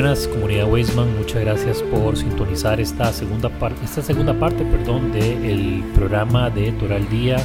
Buenas 0.00 0.28
comunidad 0.28 0.70
Weisman, 0.70 1.18
muchas 1.18 1.40
gracias 1.40 1.82
por 1.82 2.16
sintonizar 2.16 2.80
esta 2.80 3.12
segunda 3.12 3.48
parte, 3.48 3.84
esta 3.84 4.00
segunda 4.00 4.32
parte, 4.32 4.64
perdón, 4.64 5.10
del 5.10 5.82
programa 5.92 6.50
de 6.50 6.70
Toral 6.70 7.08
Día 7.08 7.36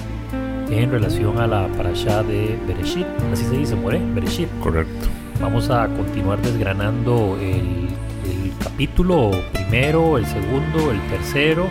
en 0.69 0.91
relación 0.91 1.39
a 1.39 1.47
la 1.47 1.67
parasha 1.69 2.21
de 2.21 2.55
Bereshit, 2.67 3.07
así 3.31 3.43
se 3.45 3.57
dice, 3.57 3.75
More, 3.75 3.99
Bereshit. 4.13 4.47
Correcto. 4.61 5.07
Vamos 5.41 5.71
a 5.71 5.87
continuar 5.87 6.39
desgranando 6.43 7.39
el, 7.41 7.87
el 8.29 8.53
capítulo 8.63 9.31
primero, 9.51 10.19
el 10.19 10.27
segundo, 10.27 10.91
el 10.91 11.01
tercero, 11.09 11.67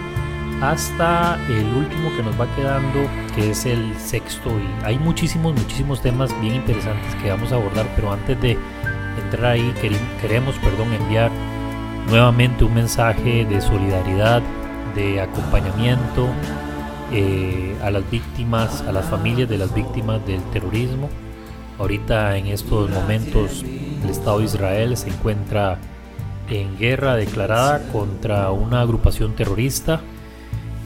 hasta 0.60 1.38
el 1.48 1.64
último 1.76 2.10
que 2.16 2.24
nos 2.24 2.40
va 2.40 2.52
quedando, 2.56 3.08
que 3.36 3.52
es 3.52 3.66
el 3.66 3.94
sexto. 4.00 4.50
Y 4.50 4.84
hay 4.84 4.98
muchísimos, 4.98 5.54
muchísimos 5.54 6.02
temas 6.02 6.28
bien 6.40 6.56
interesantes 6.56 7.14
que 7.22 7.30
vamos 7.30 7.52
a 7.52 7.54
abordar, 7.54 7.86
pero 7.94 8.12
antes 8.12 8.40
de 8.42 8.58
entrar 9.32 9.56
queremos 10.20 10.54
perdón, 10.56 10.92
enviar 10.92 11.30
nuevamente 12.08 12.64
un 12.64 12.74
mensaje 12.74 13.46
de 13.46 13.60
solidaridad, 13.62 14.42
de 14.94 15.22
acompañamiento 15.22 16.28
eh, 17.12 17.74
a 17.82 17.90
las 17.90 18.08
víctimas, 18.10 18.82
a 18.82 18.92
las 18.92 19.06
familias 19.06 19.48
de 19.48 19.56
las 19.56 19.74
víctimas 19.74 20.24
del 20.26 20.42
terrorismo. 20.50 21.08
Ahorita 21.78 22.36
en 22.36 22.48
estos 22.48 22.90
momentos 22.90 23.64
el 24.02 24.10
Estado 24.10 24.40
de 24.40 24.44
Israel 24.44 24.96
se 24.98 25.08
encuentra 25.08 25.78
en 26.50 26.76
guerra 26.76 27.16
declarada 27.16 27.80
contra 27.90 28.50
una 28.50 28.82
agrupación 28.82 29.34
terrorista. 29.34 30.00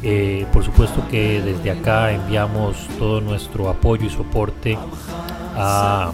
Eh, 0.03 0.47
por 0.53 0.62
supuesto 0.62 1.03
que 1.11 1.41
desde 1.41 1.73
acá 1.73 2.12
enviamos 2.12 2.77
todo 2.99 3.21
nuestro 3.21 3.69
apoyo 3.69 4.06
y 4.06 4.11
soporte 4.11 4.78
a 5.56 6.12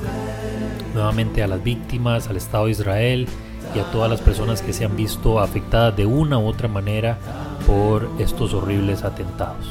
nuevamente 0.95 1.43
a 1.43 1.47
las 1.47 1.63
víctimas, 1.63 2.29
al 2.29 2.37
Estado 2.37 2.67
de 2.67 2.73
Israel 2.73 3.29
y 3.75 3.79
a 3.79 3.85
todas 3.91 4.11
las 4.11 4.21
personas 4.21 4.63
que 4.63 4.73
se 4.73 4.85
han 4.85 4.97
visto 4.97 5.41
afectadas 5.41 5.97
de 5.97 6.07
una 6.07 6.39
u 6.39 6.47
otra 6.47 6.69
manera 6.69 7.19
por 7.67 8.09
estos 8.19 8.55
horribles 8.55 9.05
atentados. 9.05 9.67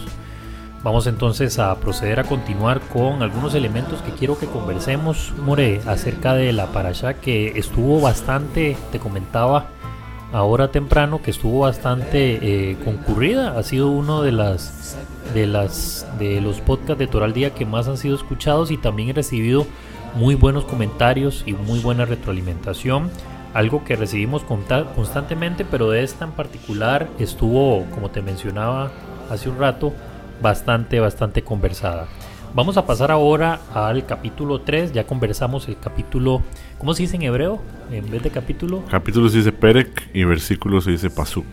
Vamos 0.83 1.05
entonces 1.05 1.59
a 1.59 1.75
proceder 1.75 2.19
a 2.19 2.23
continuar 2.23 2.81
con 2.81 3.21
algunos 3.21 3.53
elementos 3.53 4.01
que 4.01 4.11
quiero 4.11 4.39
que 4.39 4.47
conversemos, 4.47 5.31
More, 5.37 5.79
acerca 5.85 6.33
de 6.33 6.53
la 6.53 6.67
parasha 6.67 7.13
que 7.13 7.59
estuvo 7.59 8.01
bastante, 8.01 8.75
te 8.91 8.97
comentaba 8.97 9.67
ahora 10.33 10.71
temprano, 10.71 11.21
que 11.21 11.29
estuvo 11.29 11.59
bastante 11.59 12.71
eh, 12.71 12.77
concurrida. 12.83 13.57
Ha 13.59 13.63
sido 13.63 13.89
uno 13.89 14.23
de 14.23 14.31
las 14.31 14.97
de 15.35 15.45
las 15.45 16.07
de 16.17 16.41
los 16.41 16.61
podcasts 16.61 16.97
de 16.97 17.07
Toral 17.07 17.33
Día 17.33 17.53
que 17.53 17.65
más 17.65 17.87
han 17.87 17.97
sido 17.97 18.15
escuchados 18.15 18.71
y 18.71 18.77
también 18.77 19.09
he 19.09 19.13
recibido 19.13 19.67
muy 20.15 20.35
buenos 20.35 20.65
comentarios 20.65 21.43
y 21.45 21.53
muy 21.53 21.79
buena 21.79 22.05
retroalimentación. 22.05 23.09
Algo 23.53 23.83
que 23.83 23.95
recibimos 23.95 24.43
constantemente, 24.43 25.65
pero 25.65 25.89
de 25.89 26.03
esta 26.03 26.25
en 26.25 26.31
particular 26.31 27.09
estuvo, 27.19 27.85
como 27.93 28.09
te 28.09 28.21
mencionaba 28.21 28.91
hace 29.29 29.49
un 29.49 29.57
rato, 29.57 29.93
bastante, 30.41 30.99
bastante 30.99 31.43
conversada. 31.43 32.07
Vamos 32.53 32.75
a 32.75 32.85
pasar 32.85 33.11
ahora 33.11 33.61
al 33.73 34.05
capítulo 34.05 34.61
3. 34.61 34.91
Ya 34.91 35.05
conversamos 35.05 35.67
el 35.69 35.77
capítulo. 35.79 36.41
¿Cómo 36.77 36.93
se 36.93 37.03
dice 37.03 37.15
en 37.15 37.21
hebreo? 37.21 37.61
En 37.91 38.09
vez 38.11 38.23
de 38.23 38.29
capítulo. 38.29 38.83
Capítulo 38.89 39.29
se 39.29 39.37
dice 39.37 39.53
Perek 39.53 40.09
y 40.13 40.25
versículo 40.25 40.81
se 40.81 40.91
dice 40.91 41.09
Pasuk. 41.09 41.45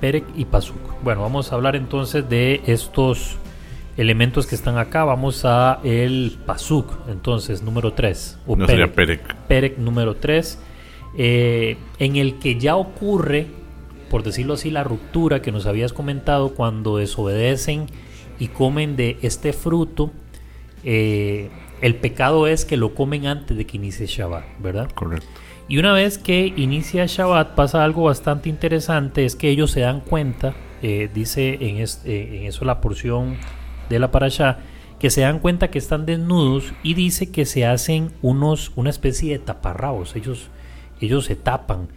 Perek 0.00 0.24
y 0.34 0.46
Pasuk. 0.46 1.02
Bueno, 1.02 1.20
vamos 1.20 1.52
a 1.52 1.54
hablar 1.54 1.76
entonces 1.76 2.28
de 2.28 2.62
estos 2.66 3.36
elementos 3.96 4.46
que 4.46 4.54
están 4.54 4.78
acá. 4.78 5.04
Vamos 5.04 5.44
a 5.44 5.80
el 5.84 6.38
Pasuk, 6.46 7.08
entonces, 7.08 7.62
número 7.62 7.92
3. 7.92 8.38
no 8.46 8.66
sería 8.66 8.92
Perek. 8.92 9.34
Perek 9.48 9.78
número 9.78 10.16
3, 10.16 10.58
eh, 11.18 11.76
en 11.98 12.16
el 12.16 12.38
que 12.38 12.58
ya 12.58 12.76
ocurre, 12.76 13.46
por 14.10 14.22
decirlo 14.22 14.54
así, 14.54 14.70
la 14.70 14.84
ruptura 14.84 15.42
que 15.42 15.52
nos 15.52 15.66
habías 15.66 15.92
comentado 15.92 16.54
cuando 16.54 16.96
desobedecen 16.96 17.86
y 18.38 18.48
comen 18.48 18.96
de 18.96 19.18
este 19.22 19.52
fruto. 19.52 20.10
Eh, 20.84 21.50
el 21.80 21.96
pecado 21.96 22.46
es 22.46 22.64
que 22.64 22.76
lo 22.76 22.94
comen 22.94 23.26
antes 23.26 23.56
de 23.56 23.66
que 23.66 23.76
inicie 23.76 24.06
Shabbat, 24.06 24.44
¿verdad? 24.60 24.90
Correcto. 24.92 25.26
Y 25.68 25.78
una 25.78 25.92
vez 25.92 26.18
que 26.18 26.52
inicia 26.56 27.06
Shabbat 27.06 27.54
pasa 27.54 27.84
algo 27.84 28.04
bastante 28.04 28.48
interesante, 28.48 29.24
es 29.24 29.36
que 29.36 29.48
ellos 29.48 29.70
se 29.70 29.80
dan 29.80 30.00
cuenta, 30.00 30.54
eh, 30.82 31.08
dice 31.12 31.54
en, 31.60 31.76
en 32.04 32.46
eso 32.46 32.64
la 32.64 32.80
porción 32.80 33.36
de 33.88 33.98
la 33.98 34.10
parasha 34.10 34.58
que 34.98 35.10
se 35.10 35.22
dan 35.22 35.40
cuenta 35.40 35.70
que 35.70 35.78
están 35.78 36.06
desnudos 36.06 36.72
y 36.82 36.94
dice 36.94 37.30
que 37.30 37.44
se 37.44 37.66
hacen 37.66 38.12
unos 38.22 38.72
una 38.76 38.90
especie 38.90 39.32
de 39.32 39.38
taparrabos, 39.38 40.14
ellos 40.16 40.48
ellos 41.00 41.24
se 41.24 41.36
tapan. 41.36 41.88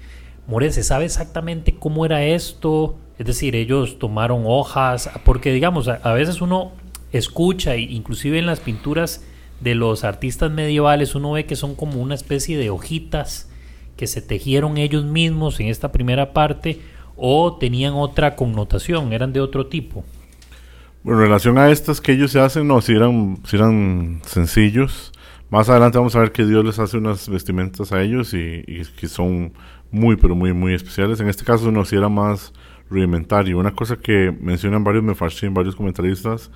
More, 0.47 0.71
¿se 0.71 0.83
sabe 0.83 1.05
exactamente 1.05 1.75
cómo 1.75 2.05
era 2.05 2.23
esto? 2.23 2.97
Es 3.17 3.25
decir, 3.25 3.55
ellos 3.55 3.99
tomaron 3.99 4.43
hojas, 4.45 5.09
porque 5.23 5.53
digamos, 5.53 5.87
a, 5.87 6.13
veces 6.13 6.41
uno 6.41 6.71
escucha, 7.11 7.77
inclusive 7.77 8.39
en 8.39 8.45
las 8.45 8.59
pinturas 8.59 9.23
de 9.61 9.73
los 9.73 10.03
artistas 10.03 10.51
medievales, 10.51 11.15
uno 11.15 11.31
ve 11.31 11.45
que 11.45 11.55
son 11.55 11.75
como 11.75 12.01
una 12.01 12.15
especie 12.15 12.57
de 12.57 12.69
hojitas 12.69 13.49
que 13.95 14.07
se 14.07 14.21
tejieron 14.21 14.77
ellos 14.77 15.05
mismos 15.05 15.59
en 15.59 15.67
esta 15.67 15.91
primera 15.91 16.33
parte 16.33 16.81
o 17.15 17.55
tenían 17.55 17.93
otra 17.93 18.35
connotación, 18.35 19.13
eran 19.13 19.31
de 19.31 19.39
otro 19.39 19.67
tipo. 19.67 20.03
En 21.05 21.17
relación 21.19 21.59
a 21.59 21.69
estas 21.69 22.01
que 22.01 22.13
ellos 22.13 22.31
se 22.31 22.39
hacen, 22.39 22.67
no, 22.67 22.81
si 22.81 22.93
eran, 22.93 23.37
si 23.45 23.57
eran 23.57 24.21
sencillos. 24.25 25.11
Más 25.51 25.69
adelante 25.69 25.99
vamos 25.99 26.15
a 26.15 26.19
ver 26.19 26.31
que 26.31 26.45
Dios 26.45 26.65
les 26.65 26.79
hace 26.79 26.97
unas 26.97 27.29
vestimentas 27.29 27.91
a 27.91 28.01
ellos 28.01 28.33
y, 28.33 28.63
que 28.97 29.07
son 29.07 29.53
muy, 29.91 30.15
pero 30.15 30.33
muy, 30.33 30.51
muy 30.53 30.73
especiales. 30.73 31.19
En 31.19 31.29
este 31.29 31.43
caso, 31.43 31.71
no, 31.71 31.85
si 31.85 31.95
era 31.95 32.09
más 32.09 32.53
rudimentario. 32.89 33.59
Una 33.59 33.71
cosa 33.71 33.97
que 33.97 34.35
mencionan 34.41 34.83
varios 34.83 35.43
en 35.43 35.53
varios 35.53 35.75
comentaristas, 35.75 36.49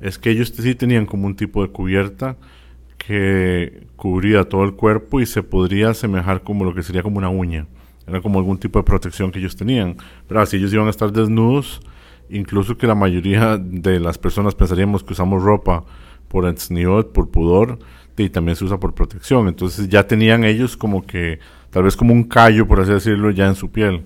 es 0.00 0.18
que 0.18 0.30
ellos 0.30 0.52
sí 0.56 0.74
tenían 0.76 1.04
como 1.04 1.26
un 1.26 1.34
tipo 1.34 1.60
de 1.60 1.72
cubierta 1.72 2.36
que 2.96 3.88
cubría 3.96 4.44
todo 4.44 4.62
el 4.62 4.74
cuerpo 4.74 5.20
y 5.20 5.26
se 5.26 5.42
podría 5.42 5.90
asemejar 5.90 6.42
como 6.42 6.64
lo 6.64 6.74
que 6.74 6.84
sería 6.84 7.02
como 7.02 7.18
una 7.18 7.28
uña. 7.28 7.66
Era 8.06 8.20
como 8.20 8.38
algún 8.38 8.58
tipo 8.58 8.78
de 8.78 8.84
protección 8.84 9.32
que 9.32 9.40
ellos 9.40 9.56
tenían. 9.56 9.96
Pero 10.28 10.46
si 10.46 10.58
ellos 10.58 10.72
iban 10.72 10.86
a 10.86 10.90
estar 10.90 11.10
desnudos, 11.10 11.80
incluso 12.30 12.76
que 12.76 12.86
la 12.86 12.94
mayoría 12.94 13.58
de 13.58 14.00
las 14.00 14.18
personas 14.18 14.54
pensaríamos 14.54 15.02
que 15.02 15.12
usamos 15.12 15.42
ropa 15.42 15.84
por 16.28 16.46
ensniot, 16.46 17.12
por 17.12 17.30
pudor, 17.30 17.78
y 18.16 18.28
también 18.28 18.56
se 18.56 18.64
usa 18.64 18.78
por 18.78 18.94
protección. 18.94 19.48
Entonces 19.48 19.88
ya 19.88 20.06
tenían 20.06 20.44
ellos 20.44 20.76
como 20.76 21.06
que, 21.06 21.38
tal 21.70 21.84
vez 21.84 21.96
como 21.96 22.12
un 22.12 22.24
callo, 22.24 22.66
por 22.66 22.80
así 22.80 22.92
decirlo, 22.92 23.30
ya 23.30 23.46
en 23.46 23.54
su 23.54 23.70
piel. 23.70 24.02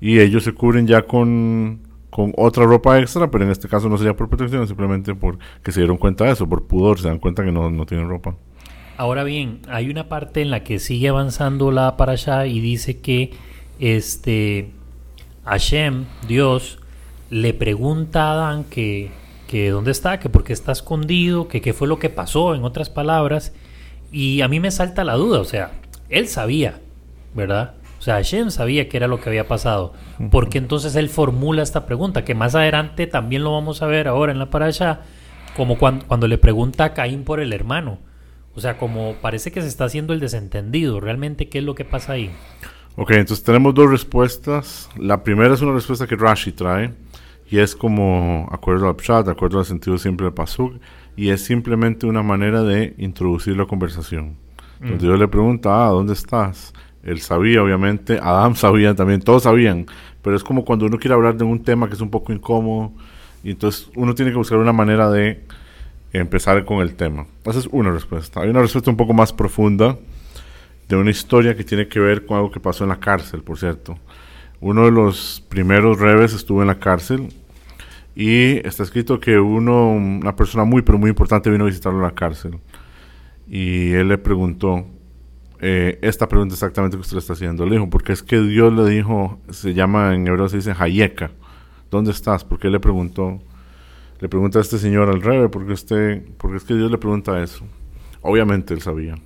Y 0.00 0.20
ellos 0.20 0.44
se 0.44 0.52
cubren 0.52 0.86
ya 0.86 1.02
con, 1.02 1.80
con 2.08 2.32
otra 2.36 2.64
ropa 2.64 2.98
extra, 2.98 3.30
pero 3.30 3.44
en 3.44 3.50
este 3.50 3.68
caso 3.68 3.88
no 3.88 3.98
sería 3.98 4.14
por 4.14 4.28
protección, 4.28 4.66
simplemente 4.66 5.14
porque 5.14 5.72
se 5.72 5.80
dieron 5.80 5.96
cuenta 5.96 6.24
de 6.24 6.32
eso, 6.32 6.48
por 6.48 6.66
pudor, 6.66 7.00
se 7.00 7.08
dan 7.08 7.18
cuenta 7.18 7.44
que 7.44 7.52
no, 7.52 7.70
no 7.70 7.86
tienen 7.86 8.08
ropa. 8.08 8.36
Ahora 8.96 9.24
bien, 9.24 9.60
hay 9.68 9.90
una 9.90 10.08
parte 10.08 10.42
en 10.42 10.50
la 10.50 10.62
que 10.62 10.78
sigue 10.78 11.08
avanzando 11.08 11.70
la 11.70 11.96
parasha 11.96 12.46
y 12.46 12.60
dice 12.60 13.00
que 13.00 13.32
este 13.78 14.70
Hashem, 15.44 16.04
Dios, 16.28 16.78
le 17.30 17.54
pregunta 17.54 18.24
a 18.24 18.32
Adán 18.32 18.64
que, 18.64 19.10
que 19.48 19.70
dónde 19.70 19.92
está, 19.92 20.20
que 20.20 20.28
por 20.28 20.44
qué 20.44 20.52
está 20.52 20.72
escondido, 20.72 21.48
que 21.48 21.60
qué 21.60 21.72
fue 21.72 21.88
lo 21.88 21.98
que 21.98 22.10
pasó, 22.10 22.54
en 22.54 22.64
otras 22.64 22.90
palabras. 22.90 23.52
Y 24.12 24.42
a 24.42 24.48
mí 24.48 24.60
me 24.60 24.70
salta 24.70 25.04
la 25.04 25.14
duda, 25.14 25.40
o 25.40 25.44
sea, 25.44 25.70
él 26.08 26.28
sabía, 26.28 26.80
¿verdad? 27.34 27.74
O 28.00 28.02
sea, 28.02 28.14
Hashem 28.14 28.50
sabía 28.50 28.88
que 28.88 28.96
era 28.96 29.06
lo 29.06 29.20
que 29.20 29.28
había 29.28 29.46
pasado. 29.46 29.92
Porque 30.30 30.58
entonces 30.58 30.96
él 30.96 31.08
formula 31.08 31.62
esta 31.62 31.86
pregunta, 31.86 32.24
que 32.24 32.34
más 32.34 32.54
adelante 32.54 33.06
también 33.06 33.44
lo 33.44 33.52
vamos 33.52 33.82
a 33.82 33.86
ver 33.86 34.08
ahora 34.08 34.32
en 34.32 34.38
la 34.38 34.50
parasha, 34.50 35.02
como 35.56 35.78
cuando, 35.78 36.06
cuando 36.06 36.26
le 36.26 36.38
pregunta 36.38 36.84
a 36.84 36.94
Caín 36.94 37.24
por 37.24 37.40
el 37.40 37.52
hermano. 37.52 37.98
O 38.54 38.60
sea, 38.60 38.78
como 38.78 39.14
parece 39.20 39.52
que 39.52 39.60
se 39.60 39.68
está 39.68 39.84
haciendo 39.84 40.12
el 40.12 40.20
desentendido. 40.20 40.98
¿Realmente 40.98 41.48
qué 41.48 41.58
es 41.58 41.64
lo 41.64 41.74
que 41.74 41.84
pasa 41.84 42.14
ahí? 42.14 42.30
Ok, 42.96 43.12
entonces 43.12 43.44
tenemos 43.44 43.74
dos 43.74 43.90
respuestas. 43.90 44.88
La 44.96 45.22
primera 45.22 45.54
es 45.54 45.60
una 45.60 45.72
respuesta 45.72 46.06
que 46.06 46.16
Rashi 46.16 46.52
trae 46.52 46.92
y 47.50 47.58
es 47.58 47.74
como 47.74 48.48
acuerdo 48.52 48.88
al 48.88 48.96
Pshat, 48.96 49.28
acuerdo 49.28 49.58
al 49.58 49.64
sentido 49.64 49.98
siempre 49.98 50.24
del 50.24 50.34
Pasuk, 50.34 50.74
y 51.16 51.30
es 51.30 51.44
simplemente 51.44 52.06
una 52.06 52.22
manera 52.22 52.62
de 52.62 52.94
introducir 52.96 53.56
la 53.56 53.66
conversación. 53.66 54.36
Entonces 54.74 55.02
Dios 55.02 55.18
le 55.18 55.28
pregunta, 55.28 55.84
ah, 55.84 55.88
¿dónde 55.88 56.12
estás? 56.12 56.72
Él 57.02 57.20
sabía, 57.20 57.62
obviamente, 57.62 58.20
Adam 58.22 58.54
sabía 58.54 58.94
también, 58.94 59.20
todos 59.20 59.42
sabían, 59.42 59.86
pero 60.22 60.36
es 60.36 60.44
como 60.44 60.64
cuando 60.64 60.86
uno 60.86 60.98
quiere 60.98 61.14
hablar 61.14 61.36
de 61.36 61.44
un 61.44 61.62
tema 61.62 61.88
que 61.88 61.94
es 61.94 62.00
un 62.00 62.10
poco 62.10 62.32
incómodo, 62.32 62.92
y 63.42 63.50
entonces 63.50 63.90
uno 63.96 64.14
tiene 64.14 64.30
que 64.30 64.36
buscar 64.36 64.58
una 64.58 64.72
manera 64.72 65.10
de 65.10 65.42
empezar 66.12 66.64
con 66.64 66.80
el 66.80 66.94
tema. 66.94 67.26
Esa 67.44 67.58
es 67.58 67.68
una 67.72 67.90
respuesta. 67.90 68.42
Hay 68.42 68.50
una 68.50 68.60
respuesta 68.60 68.90
un 68.90 68.96
poco 68.96 69.12
más 69.12 69.32
profunda 69.32 69.98
de 70.88 70.96
una 70.96 71.10
historia 71.10 71.56
que 71.56 71.64
tiene 71.64 71.88
que 71.88 71.98
ver 71.98 72.26
con 72.26 72.36
algo 72.36 72.50
que 72.50 72.60
pasó 72.60 72.84
en 72.84 72.90
la 72.90 73.00
cárcel, 73.00 73.42
por 73.42 73.58
cierto. 73.58 73.98
Uno 74.60 74.84
de 74.84 74.90
los 74.90 75.42
primeros 75.48 75.98
reves 75.98 76.34
estuvo 76.34 76.60
en 76.60 76.68
la 76.68 76.78
cárcel 76.78 77.32
y 78.14 78.66
está 78.66 78.82
escrito 78.82 79.20
que 79.20 79.38
uno, 79.38 79.92
una 79.92 80.34
persona 80.36 80.64
muy, 80.64 80.82
pero 80.82 80.98
muy 80.98 81.10
importante 81.10 81.50
vino 81.50 81.64
a 81.64 81.68
visitarlo 81.68 81.98
en 81.98 82.04
la 82.04 82.14
cárcel. 82.14 82.58
Y 83.48 83.92
él 83.92 84.08
le 84.08 84.18
preguntó, 84.18 84.86
eh, 85.60 85.98
esta 86.02 86.28
pregunta 86.28 86.54
exactamente 86.54 86.96
que 86.96 87.02
usted 87.02 87.18
está 87.18 87.34
haciendo. 87.34 87.64
Le 87.66 87.72
dijo, 87.72 87.90
porque 87.90 88.12
es 88.12 88.22
que 88.22 88.40
Dios 88.40 88.72
le 88.72 88.88
dijo, 88.88 89.40
se 89.50 89.74
llama 89.74 90.14
en 90.14 90.26
hebreo 90.26 90.48
se 90.48 90.56
dice 90.56 90.74
Hayeka, 90.76 91.30
¿dónde 91.90 92.10
estás? 92.10 92.44
¿Por 92.44 92.58
qué 92.58 92.68
le 92.68 92.80
preguntó? 92.80 93.40
Le 94.20 94.28
pregunta 94.28 94.58
a 94.58 94.62
este 94.62 94.78
señor 94.78 95.08
al 95.08 95.22
rey, 95.22 95.48
porque, 95.50 95.72
usted, 95.72 96.22
porque 96.36 96.58
es 96.58 96.64
que 96.64 96.74
Dios 96.74 96.90
le 96.90 96.98
pregunta 96.98 97.42
eso. 97.42 97.64
Obviamente 98.22 98.74
él 98.74 98.82
sabía. 98.82 99.16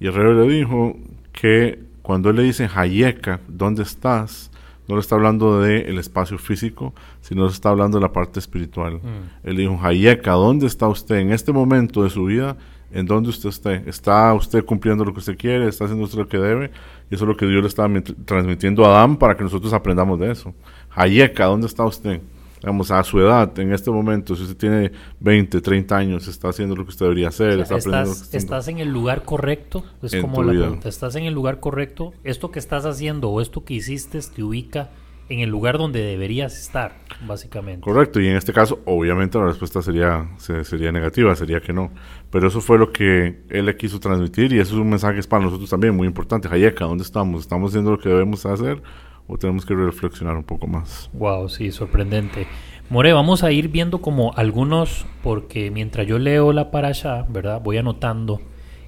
Y 0.00 0.06
el 0.06 0.14
rey 0.14 0.34
le 0.34 0.52
dijo 0.52 0.96
que 1.32 1.80
cuando 2.02 2.30
él 2.30 2.36
le 2.36 2.42
dice 2.42 2.68
Hayeka, 2.72 3.40
¿dónde 3.48 3.82
estás? 3.82 4.50
No 4.88 4.94
le 4.94 5.00
está 5.00 5.16
hablando 5.16 5.60
del 5.60 5.98
espacio 5.98 6.38
físico, 6.38 6.94
sino 7.20 7.44
le 7.44 7.50
está 7.50 7.70
hablando 7.70 7.98
de 7.98 8.02
la 8.02 8.12
parte 8.12 8.38
espiritual. 8.38 8.94
Mm. 8.96 9.48
Él 9.48 9.56
dijo, 9.56 9.78
Hayeka, 9.82 10.32
¿dónde 10.32 10.66
está 10.66 10.88
usted 10.88 11.16
en 11.16 11.32
este 11.32 11.52
momento 11.52 12.04
de 12.04 12.10
su 12.10 12.24
vida? 12.24 12.56
¿En 12.92 13.04
dónde 13.06 13.30
usted 13.30 13.48
está? 13.48 13.74
¿Está 13.74 14.32
usted 14.34 14.64
cumpliendo 14.64 15.04
lo 15.04 15.12
que 15.12 15.18
usted 15.18 15.36
quiere? 15.36 15.68
¿Está 15.68 15.84
haciendo 15.84 16.04
usted 16.04 16.18
lo 16.18 16.28
que 16.28 16.38
debe? 16.38 16.70
Y 17.10 17.14
eso 17.16 17.24
es 17.24 17.28
lo 17.28 17.36
que 17.36 17.46
Dios 17.46 17.62
le 17.62 17.68
está 17.68 17.88
transmitiendo 18.24 18.84
a 18.84 18.88
Adán 18.88 19.16
para 19.16 19.36
que 19.36 19.42
nosotros 19.42 19.72
aprendamos 19.72 20.20
de 20.20 20.30
eso. 20.30 20.54
Hayeka, 20.90 21.46
¿dónde 21.46 21.66
está 21.66 21.84
usted? 21.84 22.20
Digamos, 22.66 22.90
a 22.90 23.04
su 23.04 23.20
edad, 23.20 23.56
en 23.60 23.72
este 23.72 23.92
momento, 23.92 24.34
si 24.34 24.42
usted 24.42 24.56
tiene 24.56 24.90
20, 25.20 25.60
30 25.60 25.96
años, 25.96 26.26
está 26.26 26.48
haciendo 26.48 26.74
lo 26.74 26.82
que 26.82 26.88
usted 26.90 27.06
debería 27.06 27.28
hacer, 27.28 27.60
está 27.60 27.76
estás, 27.76 28.34
estás 28.34 28.66
en 28.66 28.80
el 28.80 28.88
lugar 28.88 29.22
correcto, 29.22 29.84
es 30.02 30.20
como 30.20 30.42
la 30.42 30.50
pregunta, 30.50 30.88
estás 30.88 31.14
en 31.14 31.26
el 31.26 31.32
lugar 31.32 31.60
correcto, 31.60 32.12
esto 32.24 32.50
que 32.50 32.58
estás 32.58 32.84
haciendo 32.84 33.30
o 33.30 33.40
esto 33.40 33.64
que 33.64 33.74
hiciste 33.74 34.18
te 34.18 34.42
ubica 34.42 34.90
en 35.28 35.38
el 35.38 35.48
lugar 35.48 35.78
donde 35.78 36.00
deberías 36.00 36.58
estar, 36.58 36.96
básicamente. 37.24 37.82
Correcto, 37.82 38.20
y 38.20 38.26
en 38.26 38.36
este 38.36 38.52
caso, 38.52 38.80
obviamente 38.84 39.38
la 39.38 39.46
respuesta 39.46 39.80
sería, 39.80 40.28
sería 40.36 40.90
negativa, 40.90 41.36
sería 41.36 41.60
que 41.60 41.72
no. 41.72 41.92
Pero 42.32 42.48
eso 42.48 42.60
fue 42.60 42.78
lo 42.78 42.90
que 42.90 43.44
él 43.48 43.66
le 43.66 43.76
quiso 43.76 44.00
transmitir 44.00 44.52
y 44.52 44.58
eso 44.58 44.74
es 44.74 44.80
un 44.80 44.90
mensaje 44.90 45.22
para 45.22 45.44
nosotros 45.44 45.70
también 45.70 45.94
muy 45.94 46.08
importante. 46.08 46.48
Hayeka, 46.50 46.84
¿dónde 46.84 47.04
estamos? 47.04 47.42
¿Estamos 47.42 47.70
haciendo 47.70 47.92
lo 47.92 47.98
que 48.00 48.08
debemos 48.08 48.44
hacer 48.44 48.82
o 49.26 49.38
tenemos 49.38 49.66
que 49.66 49.74
reflexionar 49.74 50.36
un 50.36 50.44
poco 50.44 50.66
más? 50.66 51.10
Wow, 51.12 51.48
sí, 51.48 51.72
sorprendente. 51.72 52.46
More, 52.88 53.12
vamos 53.12 53.42
a 53.42 53.50
ir 53.50 53.68
viendo 53.68 54.00
como 54.00 54.32
algunos, 54.34 55.06
porque 55.22 55.70
mientras 55.70 56.06
yo 56.06 56.18
leo 56.18 56.52
la 56.52 56.70
parasha, 56.70 57.26
¿verdad? 57.28 57.60
Voy 57.62 57.78
anotando 57.78 58.40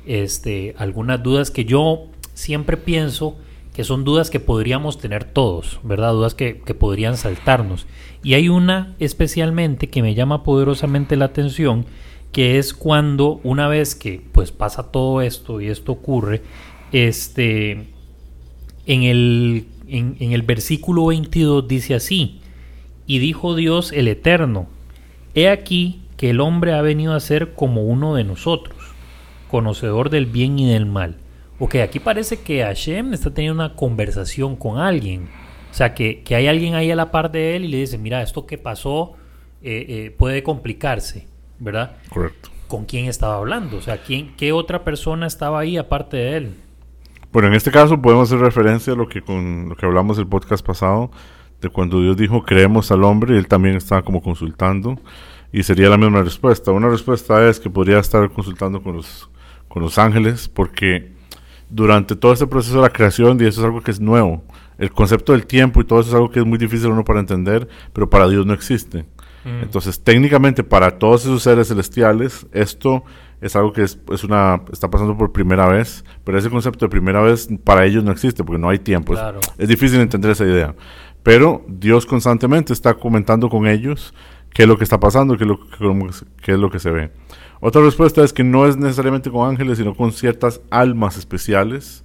este, 0.06 0.74
algunas 0.78 1.22
dudas 1.22 1.50
que 1.50 1.64
yo 1.64 2.06
siempre 2.34 2.76
pienso 2.76 3.36
que 3.78 3.84
son 3.84 4.02
dudas 4.02 4.28
que 4.28 4.40
podríamos 4.40 4.98
tener 4.98 5.22
todos, 5.22 5.78
¿verdad? 5.84 6.12
Dudas 6.12 6.34
que, 6.34 6.54
podrían 6.54 7.16
saltarnos. 7.16 7.86
Y 8.24 8.34
hay 8.34 8.48
una 8.48 8.96
especialmente 8.98 9.88
que 9.88 10.02
me 10.02 10.16
llama 10.16 10.42
poderosamente 10.42 11.14
la 11.14 11.26
atención, 11.26 11.86
que 12.32 12.58
es 12.58 12.74
cuando 12.74 13.38
una 13.44 13.68
vez 13.68 13.94
que 13.94 14.20
pues 14.32 14.50
pasa 14.50 14.90
todo 14.90 15.22
esto 15.22 15.60
y 15.60 15.68
esto 15.68 15.92
ocurre, 15.92 16.42
este, 16.90 17.86
en 18.86 19.02
el, 19.04 19.68
en, 19.88 20.16
en 20.20 20.32
el 20.32 20.42
versículo 20.42 21.06
22 21.06 21.66
dice 21.66 21.94
así, 21.94 22.40
y 23.06 23.18
dijo 23.18 23.54
Dios 23.54 23.92
el 23.92 24.08
Eterno, 24.08 24.68
he 25.34 25.48
aquí 25.48 26.02
que 26.16 26.30
el 26.30 26.40
hombre 26.40 26.74
ha 26.74 26.82
venido 26.82 27.14
a 27.14 27.20
ser 27.20 27.54
como 27.54 27.82
uno 27.82 28.14
de 28.14 28.24
nosotros, 28.24 28.76
conocedor 29.50 30.10
del 30.10 30.26
bien 30.26 30.58
y 30.58 30.70
del 30.70 30.86
mal 30.86 31.16
Ok, 31.60 31.76
aquí 31.76 31.98
parece 31.98 32.40
que 32.40 32.62
Hashem 32.62 33.14
está 33.14 33.34
teniendo 33.34 33.64
una 33.64 33.74
conversación 33.74 34.54
con 34.54 34.78
alguien. 34.78 35.28
O 35.70 35.74
sea, 35.74 35.92
que, 35.92 36.22
hay 36.30 36.46
alguien 36.46 36.74
ahí 36.74 36.90
a 36.90 36.96
la 36.96 37.10
par 37.10 37.32
de 37.32 37.56
él 37.56 37.64
y 37.64 37.68
le 37.68 37.78
dice, 37.78 37.98
mira, 37.98 38.22
esto 38.22 38.46
que 38.46 38.58
pasó 38.58 39.14
eh, 39.62 39.84
eh, 39.88 40.14
puede 40.16 40.44
complicarse, 40.44 41.26
¿verdad? 41.58 41.96
Correcto. 42.10 42.50
¿Con 42.68 42.84
quién 42.84 43.06
estaba 43.06 43.36
hablando? 43.36 43.78
O 43.78 43.80
sea, 43.80 43.98
¿quién, 44.02 44.36
¿qué 44.36 44.52
otra 44.52 44.84
persona 44.84 45.26
estaba 45.26 45.58
ahí 45.58 45.76
aparte 45.76 46.16
de 46.16 46.36
él? 46.36 46.54
Bueno, 47.32 47.48
en 47.48 47.54
este 47.54 47.70
caso 47.70 48.00
podemos 48.00 48.28
hacer 48.28 48.40
referencia 48.40 48.94
a 48.94 48.96
lo 48.96 49.08
que, 49.08 49.20
con 49.20 49.68
lo 49.68 49.76
que 49.76 49.84
hablamos 49.84 50.18
el 50.18 50.26
podcast 50.26 50.64
pasado, 50.64 51.10
de 51.60 51.68
cuando 51.68 52.00
Dios 52.00 52.16
dijo, 52.16 52.42
creemos 52.42 52.90
al 52.90 53.04
hombre, 53.04 53.34
y 53.34 53.38
él 53.38 53.48
también 53.48 53.76
estaba 53.76 54.02
como 54.02 54.22
consultando, 54.22 54.98
y 55.52 55.62
sería 55.62 55.90
la 55.90 55.98
misma 55.98 56.22
respuesta. 56.22 56.72
Una 56.72 56.88
respuesta 56.88 57.48
es 57.48 57.60
que 57.60 57.68
podría 57.68 57.98
estar 57.98 58.30
consultando 58.30 58.82
con 58.82 58.96
los, 58.96 59.28
con 59.68 59.82
los 59.82 59.98
ángeles, 59.98 60.48
porque 60.48 61.12
durante 61.70 62.16
todo 62.16 62.32
este 62.32 62.46
proceso 62.46 62.76
de 62.76 62.82
la 62.82 62.90
creación 62.90 63.38
y 63.40 63.44
eso 63.44 63.60
es 63.60 63.64
algo 63.66 63.82
que 63.82 63.90
es 63.90 64.00
nuevo. 64.00 64.42
El 64.78 64.90
concepto 64.92 65.32
del 65.32 65.46
tiempo 65.46 65.80
y 65.80 65.84
todo 65.84 66.00
eso 66.00 66.10
es 66.10 66.14
algo 66.14 66.30
que 66.30 66.40
es 66.40 66.46
muy 66.46 66.56
difícil 66.56 66.88
uno 66.88 67.04
para 67.04 67.20
entender, 67.20 67.68
pero 67.92 68.08
para 68.08 68.28
Dios 68.28 68.46
no 68.46 68.54
existe. 68.54 69.04
Mm. 69.44 69.62
Entonces, 69.62 70.02
técnicamente 70.02 70.64
para 70.64 70.98
todos 70.98 71.22
esos 71.22 71.42
seres 71.42 71.68
celestiales, 71.68 72.46
esto 72.52 73.04
es 73.40 73.54
algo 73.54 73.72
que 73.72 73.82
es, 73.82 73.98
una 74.24 74.62
está 74.72 74.90
pasando 74.90 75.16
por 75.16 75.32
primera 75.32 75.68
vez, 75.68 76.04
pero 76.24 76.38
ese 76.38 76.50
concepto 76.50 76.86
de 76.86 76.90
primera 76.90 77.20
vez 77.20 77.48
para 77.64 77.84
ellos 77.84 78.02
no 78.02 78.10
existe 78.10 78.42
porque 78.44 78.60
no 78.60 78.68
hay 78.68 78.78
tiempo. 78.78 79.14
Es, 79.58 79.68
difícil 79.68 80.00
entender 80.00 80.32
esa 80.32 80.44
idea. 80.44 80.74
Pero 81.22 81.64
Dios 81.68 82.06
constantemente 82.06 82.72
está 82.72 82.94
comentando 82.94 83.48
con 83.48 83.66
ellos 83.66 84.14
qué 84.52 84.62
es 84.62 84.68
lo 84.68 84.76
que 84.76 84.84
está 84.84 84.98
pasando, 84.98 85.36
qué 85.36 85.44
es 85.44 85.48
lo, 85.48 85.60
qué 86.42 86.52
es 86.52 86.58
lo 86.58 86.70
que 86.70 86.78
se 86.78 86.90
ve. 86.90 87.10
Otra 87.60 87.82
respuesta 87.82 88.22
es 88.22 88.32
que 88.32 88.44
no 88.44 88.66
es 88.66 88.76
necesariamente 88.76 89.30
con 89.30 89.48
ángeles, 89.48 89.78
sino 89.78 89.94
con 89.94 90.12
ciertas 90.12 90.60
almas 90.70 91.16
especiales 91.16 92.04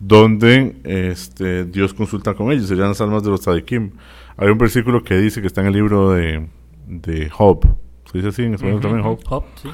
donde 0.00 0.76
este, 0.84 1.64
Dios 1.64 1.92
consulta 1.94 2.34
con 2.34 2.52
ellos, 2.52 2.66
serían 2.66 2.88
las 2.88 3.00
almas 3.00 3.22
de 3.22 3.30
los 3.30 3.40
tzadikim. 3.40 3.92
Hay 4.36 4.48
un 4.48 4.58
versículo 4.58 5.02
que 5.02 5.16
dice 5.16 5.40
que 5.40 5.48
está 5.48 5.60
en 5.60 5.68
el 5.68 5.72
libro 5.72 6.12
de, 6.12 6.46
de 6.86 7.28
Job, 7.30 7.66
¿se 8.10 8.18
dice 8.18 8.28
así 8.28 8.42
en 8.44 8.54
español 8.54 8.80
también 8.80 9.02
Job? 9.02 9.20
Job, 9.24 9.44
sí. 9.60 9.68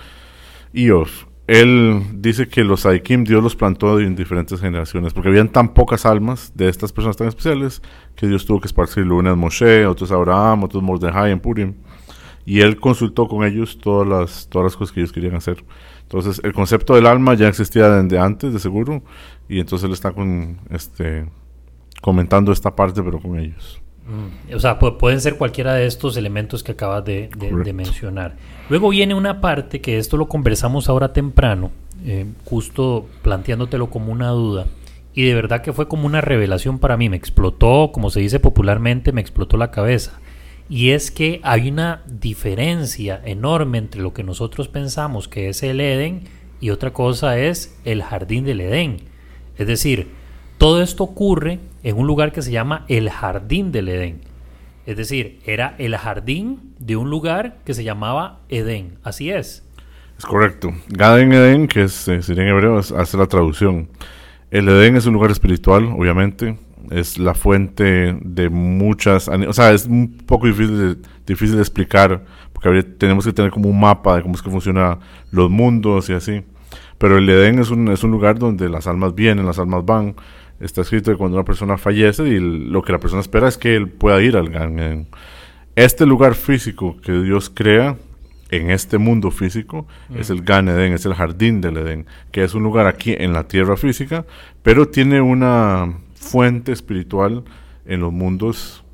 Él 1.47 2.03
dice 2.15 2.49
que 2.49 2.65
los 2.65 2.81
tzadikim 2.81 3.25
Dios 3.25 3.43
los 3.43 3.55
plantó 3.55 4.01
en 4.01 4.17
diferentes 4.17 4.61
generaciones, 4.61 5.13
porque 5.13 5.29
habían 5.29 5.51
tan 5.51 5.75
pocas 5.75 6.07
almas 6.07 6.53
de 6.55 6.69
estas 6.69 6.93
personas 6.93 7.17
tan 7.17 7.29
especiales 7.29 7.83
que 8.17 8.27
Dios 8.27 8.47
tuvo 8.47 8.61
que 8.61 8.67
esparcirlo. 8.67 9.17
Unas 9.17 9.37
Moshe, 9.37 9.87
otros 9.87 10.11
Abraham, 10.11 10.65
otros 10.65 10.83
Mordejai 10.83 11.33
en 11.33 11.41
Purim 11.41 11.75
y 12.47 12.61
él 12.61 12.79
consultó 12.79 13.27
con 13.27 13.45
ellos 13.45 13.79
todas 13.79 14.07
las, 14.07 14.49
todas 14.49 14.65
las 14.65 14.77
cosas 14.77 14.93
que 14.93 15.01
ellos 15.01 15.13
querían 15.13 15.35
hacer. 15.35 15.65
Entonces, 16.03 16.41
el 16.45 16.53
concepto 16.53 16.95
del 16.95 17.07
alma 17.07 17.35
ya 17.35 17.49
existía 17.49 17.89
desde 17.89 18.19
antes, 18.19 18.53
de 18.53 18.59
seguro, 18.59 19.03
y 19.49 19.61
entonces 19.61 19.87
él 19.87 19.93
está 19.93 20.13
con, 20.13 20.61
este, 20.71 21.27
comentando 22.03 22.53
esta 22.53 22.75
parte, 22.77 23.03
pero 23.03 23.21
con 23.21 23.39
ellos. 23.39 23.81
Mm, 24.07 24.55
o 24.55 24.61
sea, 24.61 24.79
pueden 24.79 25.21
ser 25.21 25.37
cualquiera 25.37 25.75
de 25.75 25.87
estos 25.87 26.17
elementos 26.17 26.63
que 26.63 26.73
acabas 26.73 27.05
de, 27.05 27.31
mencionar. 27.75 28.37
Luego 28.69 28.91
viene 28.91 29.15
una 29.15 29.41
parte 29.41 29.81
que 29.81 29.99
esto 29.99 30.17
lo 30.17 30.29
conversamos 30.29 30.89
ahora 30.89 31.13
temprano, 31.13 31.71
eh, 32.05 32.27
justo 32.45 33.07
planteándotelo 33.23 33.91
como 33.91 34.13
una 34.13 34.29
duda. 34.31 34.67
Y 35.15 35.25
de 35.25 35.35
verdad 35.35 35.63
que 35.63 35.73
fue 35.73 35.89
como 35.89 36.07
una 36.07 36.21
revelación 36.21 36.79
para 36.79 36.97
mí. 36.97 37.09
Me 37.09 37.17
explotó, 37.17 37.91
como 37.93 38.11
se 38.11 38.21
dice 38.21 38.41
popularmente, 38.41 39.13
me 39.13 39.21
explotó 39.21 39.57
la 39.57 39.71
cabeza 39.71 40.21
y 40.69 40.91
es 40.91 41.11
que 41.11 41.41
hay 41.43 41.69
una 41.69 42.03
diferencia 42.07 43.21
enorme 43.25 43.79
entre 43.79 44.01
lo 44.01 44.15
que 44.15 44.25
nosotros 44.25 44.69
pensamos 44.69 45.29
que 45.29 45.49
es 45.49 45.63
el 45.63 45.81
Edén 45.81 46.23
y 46.61 46.71
otra 46.71 46.93
cosa 46.93 47.39
es 47.39 47.79
el 47.85 48.03
jardín 48.03 48.45
del 48.45 48.61
Edén. 48.63 48.97
Es 49.59 49.67
decir, 49.67 50.09
todo 50.57 50.83
esto 50.83 51.05
ocurre 51.05 51.61
en 51.85 51.97
un 51.97 52.09
lugar 52.09 52.33
que 52.33 52.43
se 52.43 52.51
llama 52.51 52.85
el 52.89 53.09
jardín 53.11 53.71
del 53.71 53.89
Edén. 53.89 54.23
Es 54.87 54.97
decir, 54.97 55.39
era 55.47 55.77
el 55.79 55.97
jardín 55.97 56.75
de 56.81 56.97
un 56.97 57.09
lugar 57.09 57.59
que 57.65 57.75
se 57.75 57.85
llamaba 57.85 58.41
Edén. 58.49 58.99
Así 59.05 59.31
es. 59.31 59.65
Es 60.19 60.27
correcto. 60.27 60.73
Gaden 60.89 61.33
Edén, 61.33 61.69
que 61.69 61.85
es, 61.85 62.09
eh, 62.09 62.21
sería 62.23 62.43
en 62.43 62.51
hebreo, 62.51 62.79
hace 62.79 63.17
la 63.17 63.27
traducción. 63.27 63.89
El 64.51 64.69
Edén 64.69 64.97
es 64.97 65.07
un 65.07 65.15
lugar 65.15 65.31
espiritual, 65.31 65.85
obviamente 65.97 66.59
es 66.91 67.19
la 67.19 67.35
fuente 67.35 68.17
de 68.21 68.49
muchas... 68.49 69.29
O 69.29 69.53
sea, 69.53 69.73
es 69.73 69.87
un 69.87 70.19
poco 70.27 70.47
difícil 70.47 70.79
de, 70.79 71.09
difícil 71.27 71.59
explicar, 71.59 72.25
porque 72.53 72.83
tenemos 72.83 73.25
que 73.25 73.33
tener 73.33 73.51
como 73.51 73.69
un 73.69 73.81
mapa 73.81 74.17
de 74.17 74.23
cómo 74.23 74.35
es 74.35 74.43
que 74.43 74.51
funcionan 74.51 74.99
los 75.31 75.51
mundos 75.51 76.09
y 76.11 76.15
así. 76.15 76.43
Pero 76.99 77.19
el 77.19 77.29
Edén 77.29 77.59
es 77.59 77.71
un, 77.71 77.89
es 77.89 78.05
un 78.05 78.11
lugar 78.11 78.39
donde 78.39 78.69
las 78.69 78.87
almas 78.87 79.15
vienen, 79.15 79.47
las 79.47 79.59
almas 79.59 79.85
van. 79.85 80.15
Está 80.65 80.81
escrito 80.81 81.11
que 81.11 81.19
cuando 81.19 81.37
una 81.37 81.45
persona 81.45 81.77
fallece 81.77 82.27
y 82.27 82.41
lo 82.41 82.81
que 82.81 82.93
la 82.93 82.99
persona 82.99 83.21
espera 83.21 83.49
es 83.49 83.59
que 83.59 83.77
él 83.77 83.91
pueda 83.91 84.23
ir 84.23 84.35
al 84.35 84.49
Gan 84.49 85.07
Este 85.77 86.07
lugar 86.07 86.35
físico 86.35 86.97
que 87.03 87.13
Dios 87.13 87.51
crea 87.53 87.99
en 88.49 88.71
este 88.71 88.97
mundo 88.97 89.31
físico 89.31 89.87
es 90.15 90.31
el 90.31 90.41
Gan 90.41 90.71
Eden, 90.71 90.95
es 90.95 91.05
el 91.05 91.13
jardín 91.13 91.61
del 91.61 91.77
Edén, 91.77 92.07
que 92.33 92.45
es 92.45 92.55
un 92.55 92.63
lugar 92.63 92.87
aquí 92.87 93.13
en 93.13 93.35
la 93.35 93.47
tierra 93.47 93.77
física, 93.77 94.25
pero 94.63 94.89
tiene 94.89 95.21
una 95.21 95.99
fuente 96.15 96.73
espiritual 96.73 97.45
en 97.85 98.01
los 98.01 98.11
mundos 98.11 98.85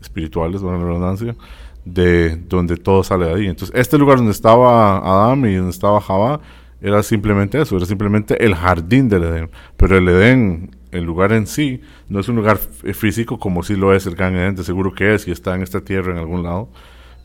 espirituales, 0.00 0.62
bueno, 0.62 0.78
la 0.78 0.84
redundancia, 0.84 1.34
de 1.84 2.36
donde 2.36 2.76
todo 2.76 3.02
sale 3.02 3.26
de 3.26 3.34
ahí. 3.34 3.46
Entonces, 3.48 3.74
este 3.74 3.98
lugar 3.98 4.18
donde 4.18 4.30
estaba 4.30 4.98
Adán 4.98 5.44
y 5.46 5.56
donde 5.56 5.72
estaba 5.72 6.00
Jabá 6.00 6.40
era 6.80 7.02
simplemente 7.02 7.60
eso, 7.60 7.76
era 7.76 7.86
simplemente 7.86 8.44
el 8.44 8.54
jardín 8.54 9.08
del 9.08 9.24
Edén. 9.24 9.50
Pero 9.76 9.98
el 9.98 10.08
Edén, 10.08 10.77
el 10.92 11.04
lugar 11.04 11.32
en 11.32 11.46
sí, 11.46 11.80
no 12.08 12.20
es 12.20 12.28
un 12.28 12.36
lugar 12.36 12.58
físico 12.58 13.38
como 13.38 13.62
si 13.62 13.76
lo 13.76 13.94
es 13.94 14.06
el 14.06 14.14
Gran 14.14 14.34
Edén, 14.34 14.56
de 14.56 14.64
seguro 14.64 14.92
que 14.92 15.14
es 15.14 15.28
y 15.28 15.30
está 15.30 15.54
en 15.54 15.62
esta 15.62 15.80
tierra 15.80 16.12
en 16.12 16.18
algún 16.18 16.42
lado. 16.42 16.70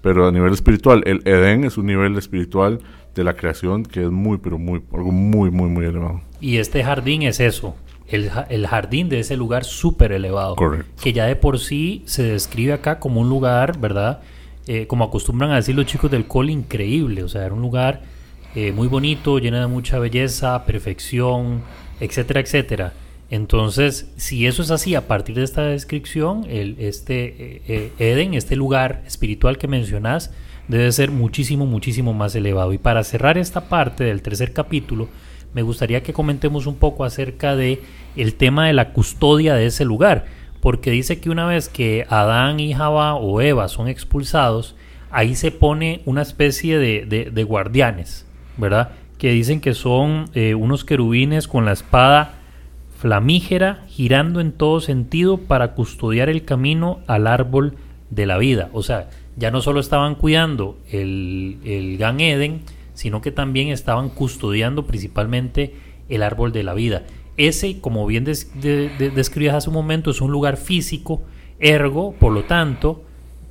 Pero 0.01 0.27
a 0.27 0.31
nivel 0.31 0.51
espiritual, 0.51 1.01
el 1.05 1.21
Edén 1.25 1.63
es 1.63 1.77
un 1.77 1.85
nivel 1.85 2.17
espiritual 2.17 2.79
de 3.15 3.23
la 3.23 3.35
creación 3.35 3.83
que 3.83 4.03
es 4.03 4.11
muy, 4.11 4.37
pero 4.37 4.57
muy, 4.57 4.83
algo 4.93 5.11
muy, 5.11 5.49
muy, 5.49 5.69
muy 5.69 5.85
elevado. 5.85 6.21
Y 6.41 6.57
este 6.57 6.83
jardín 6.83 7.21
es 7.21 7.39
eso, 7.39 7.75
el, 8.07 8.29
el 8.49 8.67
jardín 8.67 9.07
de 9.07 9.19
ese 9.19 9.37
lugar 9.37 9.63
súper 9.63 10.11
elevado. 10.11 10.55
Correcto. 10.55 11.01
Que 11.01 11.13
ya 11.13 11.25
de 11.25 11.35
por 11.35 11.59
sí 11.59 12.03
se 12.05 12.23
describe 12.23 12.73
acá 12.73 12.99
como 12.99 13.21
un 13.21 13.29
lugar, 13.29 13.79
¿verdad? 13.79 14.21
Eh, 14.67 14.87
como 14.87 15.03
acostumbran 15.03 15.51
a 15.51 15.55
decir 15.55 15.75
los 15.75 15.85
chicos 15.85 16.09
del 16.11 16.25
col, 16.25 16.49
increíble. 16.49 17.23
O 17.23 17.27
sea, 17.27 17.45
era 17.45 17.53
un 17.53 17.61
lugar 17.61 18.01
eh, 18.55 18.71
muy 18.71 18.87
bonito, 18.87 19.39
lleno 19.39 19.59
de 19.59 19.67
mucha 19.67 19.99
belleza, 19.99 20.65
perfección, 20.65 21.61
etcétera, 21.99 22.39
etcétera. 22.39 22.93
Entonces, 23.29 24.11
si 24.15 24.45
eso 24.45 24.61
es 24.61 24.71
así, 24.71 24.95
a 24.95 25.07
partir 25.07 25.35
de 25.35 25.43
esta 25.43 25.63
descripción, 25.63 26.45
el, 26.49 26.75
este 26.79 27.61
eh, 27.67 27.91
Eden, 27.97 28.33
este 28.33 28.55
lugar 28.55 29.03
espiritual 29.07 29.57
que 29.57 29.67
mencionas, 29.67 30.31
debe 30.67 30.91
ser 30.91 31.11
muchísimo, 31.11 31.65
muchísimo 31.65 32.13
más 32.13 32.35
elevado. 32.35 32.73
Y 32.73 32.77
para 32.77 33.03
cerrar 33.03 33.37
esta 33.37 33.69
parte 33.69 34.03
del 34.03 34.21
tercer 34.21 34.53
capítulo, 34.53 35.09
me 35.53 35.61
gustaría 35.61 36.03
que 36.03 36.13
comentemos 36.13 36.65
un 36.65 36.75
poco 36.75 37.03
acerca 37.05 37.55
de 37.55 37.81
el 38.15 38.35
tema 38.35 38.67
de 38.67 38.73
la 38.73 38.93
custodia 38.93 39.55
de 39.55 39.67
ese 39.67 39.85
lugar, 39.85 40.25
porque 40.61 40.91
dice 40.91 41.19
que 41.19 41.29
una 41.29 41.45
vez 41.45 41.69
que 41.69 42.05
Adán 42.09 42.59
y 42.59 42.73
Java 42.73 43.15
o 43.15 43.41
Eva 43.41 43.67
son 43.67 43.87
expulsados, 43.87 44.75
ahí 45.11 45.35
se 45.35 45.51
pone 45.51 46.01
una 46.05 46.21
especie 46.21 46.79
de, 46.79 47.43
guardianes, 47.43 48.25
¿verdad? 48.57 48.91
Que 49.17 49.31
dicen 49.31 49.61
que 49.61 49.73
son 49.73 50.29
eh, 50.33 50.55
unos 50.55 50.85
querubines 50.85 51.47
con 51.47 51.65
la 51.65 51.73
espada 51.73 52.39
flamígera 53.03 53.83
girando 53.89 54.39
en 54.39 54.53
todo 54.53 54.79
sentido 54.79 55.37
para 55.37 55.73
custodiar 55.73 56.29
el 56.29 56.45
camino 56.45 57.01
al 57.05 57.27
árbol 57.27 57.75
de 58.09 58.25
la 58.25 58.37
vida. 58.37 58.69
O 58.71 58.81
sea, 58.81 59.09
ya 59.35 59.51
no 59.51 59.59
solo 59.59 59.81
estaban 59.81 60.15
cuidando 60.15 60.77
el, 60.89 61.57
el 61.65 61.97
Gan 61.97 62.21
Eden, 62.21 62.61
sino 62.93 63.19
que 63.19 63.33
también 63.33 63.67
estaban 63.67 64.07
custodiando 64.07 64.87
principalmente 64.87 65.75
el 66.07 66.23
árbol 66.23 66.53
de 66.53 66.63
la 66.63 66.73
vida. 66.73 67.03
Ese, 67.35 67.81
como 67.81 68.05
bien 68.05 68.23
describías 68.23 69.55
hace 69.55 69.67
un 69.67 69.75
momento, 69.75 70.09
es 70.09 70.21
un 70.21 70.31
lugar 70.31 70.55
físico, 70.55 71.23
ergo, 71.59 72.13
por 72.13 72.31
lo 72.31 72.45
tanto, 72.45 73.03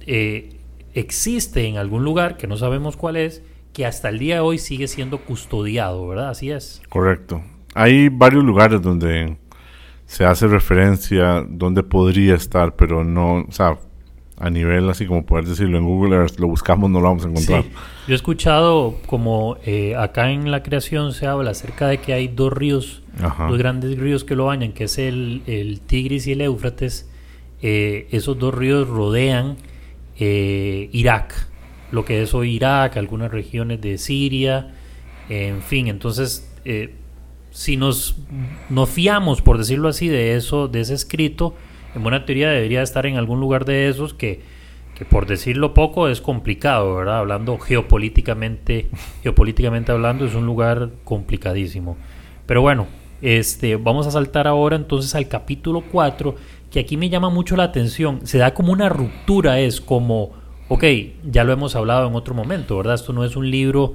eh, 0.07 0.57
existe 0.95 1.67
en 1.67 1.77
algún 1.77 2.05
lugar, 2.05 2.39
que 2.39 2.47
no 2.47 2.57
sabemos 2.57 2.97
cuál 2.97 3.17
es, 3.17 3.43
que 3.75 3.85
hasta 3.85 4.09
el 4.09 4.19
día 4.19 4.37
de 4.37 4.41
hoy 4.41 4.57
sigue 4.57 4.89
siendo 4.89 5.19
custodiado, 5.19 6.09
¿verdad? 6.09 6.31
Así 6.31 6.51
es. 6.51 6.81
Correcto. 6.89 7.43
Hay 7.75 8.09
varios 8.09 8.45
lugares 8.45 8.81
donde 8.81 9.37
se 10.12 10.26
hace 10.26 10.47
referencia 10.47 11.42
donde 11.49 11.83
podría 11.83 12.35
estar, 12.35 12.76
pero 12.76 13.02
no, 13.02 13.47
o 13.49 13.50
sea, 13.50 13.78
a 14.37 14.50
nivel 14.50 14.90
así 14.90 15.07
como 15.07 15.25
poder 15.25 15.47
decirlo 15.47 15.78
en 15.78 15.87
Google 15.87 16.16
Earth, 16.16 16.38
lo 16.38 16.49
buscamos, 16.49 16.90
no 16.90 17.00
lo 17.00 17.09
vamos 17.09 17.25
a 17.25 17.31
encontrar. 17.31 17.64
Yo 18.07 18.12
he 18.12 18.14
escuchado 18.14 18.99
como 19.07 19.57
eh, 19.64 19.97
acá 19.97 20.31
en 20.31 20.50
la 20.50 20.62
creación 20.62 21.14
se 21.14 21.26
habla 21.26 21.52
acerca 21.52 21.88
de 21.88 21.97
que 21.97 22.12
hay 22.12 22.28
dos 22.28 22.52
ríos, 22.52 23.02
dos 23.49 23.57
grandes 23.57 23.99
ríos 23.99 24.23
que 24.23 24.37
lo 24.37 24.45
bañan, 24.45 24.73
que 24.73 24.85
es 24.85 24.99
el, 24.99 25.40
el 25.47 25.81
Tigris 25.81 26.26
y 26.26 26.33
el 26.33 26.42
Éufrates. 26.42 27.11
Eh, 27.62 28.07
esos 28.11 28.38
dos 28.38 28.52
ríos 28.52 28.88
rodean 28.88 29.57
eh, 30.19 30.90
Irak, 30.92 31.49
lo 31.90 32.04
que 32.04 32.23
es 32.23 32.35
hoy 32.35 32.57
Irak, 32.57 32.99
algunas 32.99 33.31
regiones 33.31 33.81
de 33.81 33.97
Siria, 33.97 34.75
en 35.31 35.62
fin, 35.62 35.87
entonces 35.88 36.52
si 37.53 37.77
nos, 37.77 38.17
nos 38.71 38.89
fiamos, 38.89 39.43
por 39.43 39.59
decirlo 39.59 39.89
así, 39.89 40.09
de 40.09 40.37
eso, 40.37 40.69
de 40.69 40.81
ese 40.81 40.95
escrito, 40.95 41.55
en 41.95 42.03
buena 42.03 42.25
teoría 42.25 42.51
debería 42.51 42.83
estar 42.83 43.07
en 43.07 43.17
algún 43.17 43.39
lugar 43.41 43.67
de 43.67 43.89
esos 43.89 44.15
que, 44.15 44.41
que 44.95 45.05
por 45.05 45.27
decirlo 45.27 45.75
poco 45.75 46.09
es 46.09 46.21
complicado, 46.21 46.97
¿verdad? 46.97 47.19
Hablando 47.19 47.59
geopolíticamente, 47.59 48.89
geopolíticamente 49.23 49.93
hablando 49.93 50.25
es 50.25 50.35
un 50.35 50.47
lugar 50.47 50.91
complicadísimo. 51.05 51.99
Pero 52.47 52.63
bueno, 52.63 52.87
este, 53.21 53.77
vamos 53.77 54.07
a 54.07 54.11
saltar 54.11 54.49
ahora 54.49 54.75
entonces 54.77 55.15
al 55.15 55.29
capítulo 55.29 55.85
4, 55.93 56.35
que 56.71 56.81
aquí 56.81 56.97
me 56.97 57.11
llama 57.11 57.29
mucho 57.29 57.55
la 57.57 57.65
atención. 57.65 58.27
Se 58.27 58.39
da 58.39 58.55
como 58.55 58.73
una 58.73 58.89
ruptura, 58.89 59.61
es 59.61 59.83
como, 59.83 60.33
ok, 60.69 60.85
ya 61.31 61.45
lo 61.45 61.53
hemos 61.53 61.77
hablado 61.77 62.09
en 62.09 62.15
otro 62.15 62.35
momento, 62.35 62.79
¿verdad? 62.79 62.95
Esto 62.95 63.13
no 63.13 63.25
es 63.25 63.37
un 63.37 63.51
libro 63.51 63.95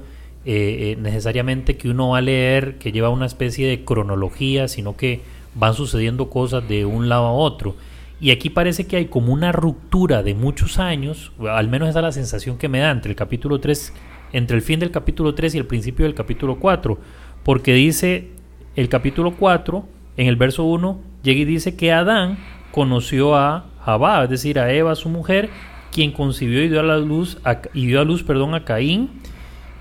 eh, 0.50 0.96
necesariamente 1.02 1.76
que 1.76 1.90
uno 1.90 2.12
va 2.12 2.20
a 2.20 2.22
leer, 2.22 2.78
que 2.78 2.94
lleva 2.94 3.10
una 3.10 3.26
especie 3.26 3.68
de 3.68 3.84
cronología, 3.84 4.70
sino 4.70 4.96
que 4.96 5.20
van 5.56 5.74
sucediendo 5.74 6.30
cosas 6.30 6.66
de 6.70 6.86
un 6.86 7.10
lado 7.10 7.26
a 7.26 7.34
otro. 7.34 7.76
Y 8.22 8.32
aquí 8.32 8.50
parece 8.50 8.88
que 8.88 8.96
hay 8.96 9.08
como 9.08 9.34
una 9.34 9.52
ruptura 9.52 10.24
de 10.24 10.36
muchos 10.36 10.80
años, 10.80 11.34
al 11.50 11.68
menos 11.68 11.90
esa 11.90 12.00
es 12.00 12.04
la 12.04 12.12
sensación 12.14 12.58
que 12.58 12.70
me 12.70 12.80
da 12.80 12.92
entre 12.92 13.10
el 13.10 13.18
capítulo 13.18 13.60
3, 13.60 13.92
entre 14.32 14.56
el 14.56 14.62
fin 14.62 14.80
del 14.80 14.90
capítulo 14.90 15.36
3 15.36 15.56
y 15.56 15.58
el 15.58 15.66
principio 15.66 16.06
del 16.06 16.16
capítulo 16.16 16.60
4, 16.60 16.98
porque 17.44 17.74
dice 17.74 18.30
el 18.78 18.88
capítulo 18.88 19.36
4, 19.36 19.86
en 20.16 20.28
el 20.28 20.38
verso 20.38 20.64
1, 20.64 20.98
llega 21.24 21.42
y 21.42 21.46
dice 21.46 21.76
que 21.76 21.92
Adán 21.92 22.38
conoció 22.72 23.36
a 23.36 23.66
Jabá, 23.84 24.24
es 24.24 24.30
decir, 24.30 24.60
a 24.60 24.72
Eva, 24.72 24.96
su 24.96 25.10
mujer, 25.10 25.50
quien 25.92 26.14
concibió 26.14 26.64
y 26.64 26.70
dio 26.70 26.80
a 26.80 26.84
la 26.84 27.00
luz 27.00 27.38
y 27.74 27.88
dio 27.88 28.00
a 28.00 28.06
luz, 28.06 28.24
perdón, 28.24 28.56
a 28.56 28.64
Caín 28.64 29.10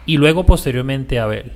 y 0.07 0.17
luego 0.17 0.47
posteriormente 0.47 1.19
Abel. 1.19 1.53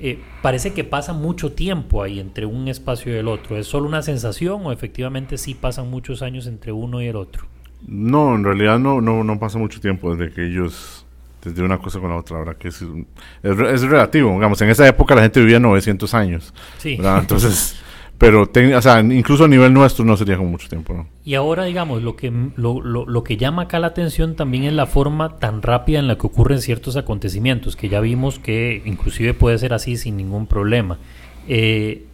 Eh, 0.00 0.20
parece 0.42 0.72
que 0.74 0.84
pasa 0.84 1.12
mucho 1.12 1.52
tiempo 1.52 2.02
ahí 2.02 2.20
entre 2.20 2.46
un 2.46 2.68
espacio 2.68 3.12
y 3.12 3.16
el 3.16 3.26
otro. 3.26 3.56
¿Es 3.56 3.66
solo 3.66 3.88
una 3.88 4.02
sensación 4.02 4.64
o 4.64 4.72
efectivamente 4.72 5.38
sí 5.38 5.54
pasan 5.54 5.90
muchos 5.90 6.22
años 6.22 6.46
entre 6.46 6.70
uno 6.70 7.02
y 7.02 7.06
el 7.06 7.16
otro? 7.16 7.46
No, 7.86 8.34
en 8.34 8.44
realidad 8.44 8.78
no, 8.78 9.00
no, 9.00 9.24
no 9.24 9.38
pasa 9.38 9.58
mucho 9.58 9.80
tiempo 9.80 10.14
desde 10.14 10.32
que 10.32 10.46
ellos, 10.46 11.04
desde 11.42 11.62
una 11.62 11.78
cosa 11.78 11.98
con 11.98 12.10
la 12.10 12.16
otra, 12.16 12.38
¿verdad? 12.38 12.56
Que 12.56 12.68
es, 12.68 12.84
es, 13.42 13.82
relativo, 13.82 14.32
digamos, 14.34 14.60
en 14.60 14.70
esa 14.70 14.86
época 14.86 15.14
la 15.16 15.22
gente 15.22 15.40
vivía 15.40 15.58
900 15.58 16.14
años. 16.14 16.54
Sí. 16.78 16.98
Entonces... 17.00 17.80
Pero 18.18 18.42
o 18.42 18.82
sea, 18.82 19.00
incluso 19.00 19.44
a 19.44 19.48
nivel 19.48 19.72
nuestro 19.72 20.04
no 20.04 20.16
sería 20.16 20.36
con 20.36 20.50
mucho 20.50 20.68
tiempo, 20.68 20.92
¿no? 20.92 21.06
Y 21.24 21.34
ahora, 21.34 21.64
digamos, 21.64 22.02
lo 22.02 22.16
que, 22.16 22.32
lo, 22.56 22.80
lo, 22.80 23.06
lo, 23.06 23.22
que 23.22 23.36
llama 23.36 23.62
acá 23.62 23.78
la 23.78 23.86
atención 23.86 24.34
también 24.34 24.64
es 24.64 24.72
la 24.72 24.86
forma 24.86 25.36
tan 25.36 25.62
rápida 25.62 26.00
en 26.00 26.08
la 26.08 26.18
que 26.18 26.26
ocurren 26.26 26.60
ciertos 26.60 26.96
acontecimientos, 26.96 27.76
que 27.76 27.88
ya 27.88 28.00
vimos 28.00 28.40
que 28.40 28.82
inclusive 28.84 29.34
puede 29.34 29.56
ser 29.58 29.72
así 29.72 29.96
sin 29.96 30.16
ningún 30.16 30.48
problema. 30.48 30.98
Eh, 31.46 32.06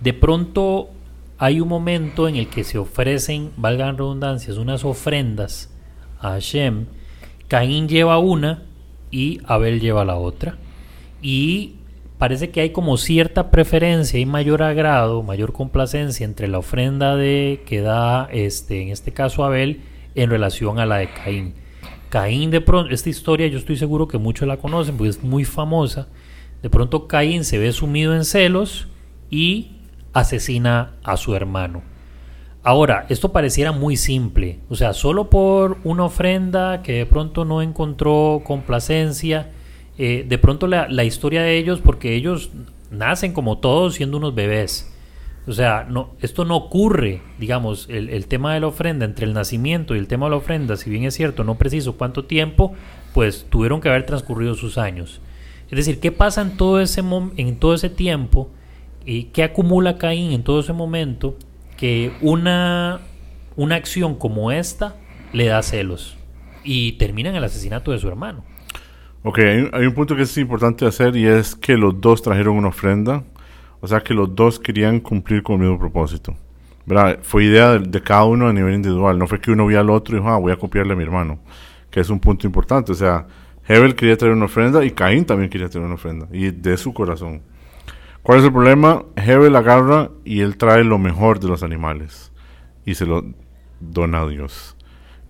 de 0.00 0.12
pronto 0.12 0.90
hay 1.38 1.60
un 1.60 1.68
momento 1.68 2.26
en 2.26 2.34
el 2.34 2.48
que 2.48 2.64
se 2.64 2.78
ofrecen, 2.78 3.50
valgan 3.56 3.96
redundancias, 3.96 4.56
unas 4.56 4.84
ofrendas 4.84 5.70
a 6.18 6.30
Hashem. 6.30 6.86
Caín 7.46 7.88
lleva 7.88 8.18
una 8.18 8.62
y 9.10 9.40
Abel 9.44 9.80
lleva 9.80 10.04
la 10.04 10.16
otra. 10.16 10.58
Y 11.22 11.74
parece 12.18 12.50
que 12.50 12.60
hay 12.60 12.70
como 12.70 12.96
cierta 12.96 13.50
preferencia 13.50 14.18
y 14.18 14.26
mayor 14.26 14.62
agrado, 14.62 15.22
mayor 15.22 15.52
complacencia 15.52 16.24
entre 16.24 16.48
la 16.48 16.58
ofrenda 16.58 17.16
de 17.16 17.62
que 17.66 17.80
da 17.80 18.28
este, 18.32 18.82
en 18.82 18.88
este 18.88 19.12
caso 19.12 19.44
Abel 19.44 19.82
en 20.14 20.30
relación 20.30 20.78
a 20.78 20.86
la 20.86 20.96
de 20.98 21.10
Caín. 21.10 21.54
Caín 22.08 22.50
de 22.50 22.60
pronto, 22.60 22.94
esta 22.94 23.10
historia 23.10 23.48
yo 23.48 23.58
estoy 23.58 23.76
seguro 23.76 24.06
que 24.06 24.18
muchos 24.18 24.46
la 24.46 24.56
conocen 24.56 24.96
porque 24.96 25.10
es 25.10 25.22
muy 25.22 25.44
famosa. 25.44 26.08
De 26.62 26.70
pronto 26.70 27.08
Caín 27.08 27.44
se 27.44 27.58
ve 27.58 27.72
sumido 27.72 28.14
en 28.14 28.24
celos 28.24 28.88
y 29.30 29.72
asesina 30.12 30.92
a 31.02 31.16
su 31.16 31.34
hermano. 31.34 31.82
Ahora, 32.62 33.04
esto 33.10 33.30
pareciera 33.30 33.72
muy 33.72 33.98
simple, 33.98 34.60
o 34.70 34.74
sea, 34.74 34.94
solo 34.94 35.28
por 35.28 35.76
una 35.84 36.04
ofrenda 36.04 36.80
que 36.82 36.92
de 36.92 37.04
pronto 37.04 37.44
no 37.44 37.60
encontró 37.60 38.40
complacencia, 38.42 39.50
eh, 39.98 40.24
de 40.28 40.38
pronto 40.38 40.66
la, 40.66 41.04
historia 41.04 41.42
de 41.42 41.56
ellos, 41.56 41.80
porque 41.80 42.14
ellos 42.14 42.50
nacen 42.90 43.32
como 43.32 43.58
todos 43.58 43.94
siendo 43.94 44.16
unos 44.16 44.34
bebés. 44.34 44.90
O 45.46 45.52
sea, 45.52 45.86
no, 45.88 46.14
esto 46.20 46.44
no 46.44 46.56
ocurre, 46.56 47.22
digamos, 47.38 47.86
el, 47.90 48.08
el, 48.08 48.26
tema 48.26 48.54
de 48.54 48.60
la 48.60 48.68
ofrenda, 48.68 49.04
entre 49.04 49.26
el 49.26 49.34
nacimiento 49.34 49.94
y 49.94 49.98
el 49.98 50.08
tema 50.08 50.26
de 50.26 50.30
la 50.30 50.36
ofrenda, 50.36 50.76
si 50.76 50.88
bien 50.88 51.04
es 51.04 51.14
cierto, 51.14 51.44
no 51.44 51.56
preciso 51.56 51.96
cuánto 51.98 52.24
tiempo, 52.24 52.72
pues 53.12 53.46
tuvieron 53.50 53.80
que 53.80 53.90
haber 53.90 54.06
transcurrido 54.06 54.54
sus 54.54 54.78
años. 54.78 55.20
Es 55.70 55.76
decir, 55.76 56.00
¿qué 56.00 56.12
pasa 56.12 56.42
en 56.42 56.56
todo 56.56 56.80
ese, 56.80 57.02
en 57.36 57.56
todo 57.56 57.74
ese 57.74 57.90
tiempo? 57.90 58.50
¿Y 59.04 59.24
qué 59.24 59.42
acumula 59.44 59.98
Caín 59.98 60.32
en 60.32 60.42
todo 60.42 60.60
ese 60.60 60.72
momento? 60.72 61.36
Que 61.76 62.12
una, 62.20 63.00
una 63.56 63.74
acción 63.74 64.14
como 64.14 64.50
esta 64.52 64.96
le 65.32 65.46
da 65.46 65.62
celos 65.62 66.16
y 66.62 66.92
termina 66.92 67.30
en 67.30 67.36
el 67.36 67.44
asesinato 67.44 67.92
de 67.92 67.98
su 67.98 68.08
hermano. 68.08 68.44
Ok, 69.26 69.38
hay, 69.38 69.86
un 69.86 69.94
punto 69.94 70.14
que 70.14 70.22
es 70.24 70.36
importante 70.36 70.84
hacer 70.84 71.16
y 71.16 71.26
es 71.26 71.56
que 71.56 71.78
los 71.78 71.98
dos 71.98 72.20
trajeron 72.20 72.58
una 72.58 72.68
ofrenda. 72.68 73.24
O 73.80 73.86
sea 73.86 74.00
que 74.00 74.12
los 74.12 74.34
dos 74.34 74.60
querían 74.60 75.00
cumplir 75.00 75.42
con 75.42 75.54
el 75.54 75.60
mismo 75.62 75.78
propósito. 75.78 76.36
Fue 77.22 77.44
idea 77.44 77.78
de, 77.78 78.02
cada 78.02 78.24
uno 78.24 78.48
a 78.48 78.52
nivel 78.52 78.74
individual. 78.74 79.18
No 79.18 79.26
fue 79.26 79.40
que 79.40 79.50
uno 79.50 79.66
vio 79.66 79.80
al 79.80 79.88
otro 79.88 80.14
y 80.14 80.18
dijo, 80.18 80.30
ah, 80.30 80.36
voy 80.36 80.52
a 80.52 80.56
copiarle 80.56 80.92
a 80.92 80.96
mi 80.96 81.04
hermano. 81.04 81.38
Que 81.90 82.00
es 82.00 82.10
un 82.10 82.20
punto 82.20 82.46
importante. 82.46 82.92
O 82.92 82.94
sea, 82.94 83.26
Hebel 83.66 83.94
quería 83.94 84.18
traer 84.18 84.34
una 84.34 84.44
ofrenda 84.44 84.84
y 84.84 84.90
Caín 84.90 85.24
también 85.24 85.48
quería 85.48 85.70
traer 85.70 85.86
una 85.86 85.94
ofrenda. 85.94 86.28
Y 86.30 86.50
de 86.50 86.76
su 86.76 86.92
corazón. 86.92 87.40
¿Cuál 88.22 88.40
es 88.40 88.44
el 88.44 88.52
problema? 88.52 89.04
Hebel 89.16 89.56
agarra 89.56 90.10
y 90.26 90.40
él 90.40 90.58
trae 90.58 90.84
lo 90.84 90.98
mejor 90.98 91.40
de 91.40 91.48
los 91.48 91.62
animales. 91.62 92.30
Y 92.84 92.94
se 92.94 93.06
lo 93.06 93.24
dona 93.80 94.20
a 94.20 94.28
Dios. 94.28 94.73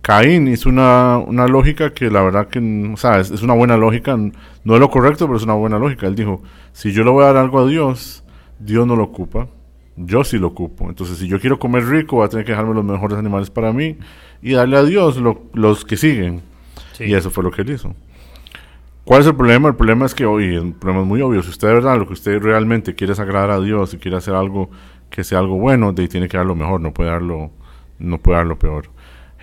Caín 0.05 0.49
hizo 0.49 0.69
una, 0.69 1.17
una 1.17 1.49
lógica 1.49 1.95
que 1.95 2.11
la 2.11 2.21
verdad 2.21 2.49
que, 2.49 2.59
o 2.93 2.97
sea, 2.99 3.21
es, 3.21 3.31
es, 3.31 3.41
una 3.41 3.55
buena 3.55 3.79
lógica, 3.79 4.15
no 4.19 4.75
es 4.75 4.81
lo 4.81 4.91
correcto, 4.91 5.25
pero 5.27 5.39
es 5.39 5.45
una 5.45 5.55
buena 5.55 5.79
lógica. 5.79 6.07
Él 6.07 6.15
dijo, 6.15 6.43
si 6.73 6.93
yo 6.93 7.05
le 7.05 7.11
voy 7.11 7.25
a 7.25 7.29
dar 7.29 7.39
algo 7.39 7.61
a 7.61 7.67
Dios, 7.67 8.23
Dios 8.59 8.87
no 8.87 8.97
lo 8.97 9.05
ocupa, 9.05 9.49
yo 9.97 10.23
sí 10.23 10.37
lo 10.37 10.49
ocupo. 10.49 10.91
Entonces, 10.91 11.17
si 11.17 11.27
yo 11.27 11.41
quiero 11.41 11.59
comer 11.59 11.87
rico, 11.87 12.17
voy 12.17 12.27
a 12.27 12.29
tener 12.29 12.45
que 12.45 12.53
dejarme 12.53 12.75
los 12.75 12.85
mejores 12.85 13.17
animales 13.17 13.49
para 13.49 13.73
mí 13.73 13.97
y 14.43 14.53
darle 14.53 14.77
a 14.77 14.83
Dios 14.83 15.19
los 15.55 15.85
que 15.87 15.97
siguen. 15.97 16.43
Sí. 16.93 17.05
Y 17.05 17.15
eso 17.15 17.31
fue 17.31 17.43
lo 17.43 17.51
que 17.51 17.63
él 17.63 17.71
hizo. 17.71 17.95
¿Cuál 19.05 19.23
es 19.23 19.27
el 19.27 19.37
problema? 19.37 19.69
El 19.69 19.75
problema 19.75 20.05
es 20.05 20.15
que 20.15 20.27
hoy, 20.27 20.55
el 20.55 20.75
problema 20.75 21.01
es 21.01 21.09
muy 21.09 21.23
obvio. 21.23 21.43
Si 21.43 21.49
usted 21.49 21.69
de 21.69 21.75
verdad 21.75 21.97
lo 21.97 22.07
que 22.07 22.13
usted 22.13 22.43
realmente 22.43 22.95
quiere 22.95 23.15
es 23.15 23.21
agradar 23.21 23.53
a 23.53 23.61
Dios 23.61 23.95
y 23.95 23.97
quiere 23.97 24.19
hacer 24.19 24.35
algo 24.35 24.69
que 25.09 25.25
sea 25.25 25.39
algo 25.39 25.57
bueno, 25.57 25.95
de 25.95 26.09
tiene 26.09 26.29
que 26.29 26.37
dar 26.37 26.45
lo 26.45 26.55
mejor, 26.55 26.83
no 26.83 26.93
puede 26.93 27.09
darlo, 27.09 27.51
no 27.99 28.19
puede 28.19 28.37
dar 28.37 28.47
lo 28.47 28.59
peor. 28.59 28.94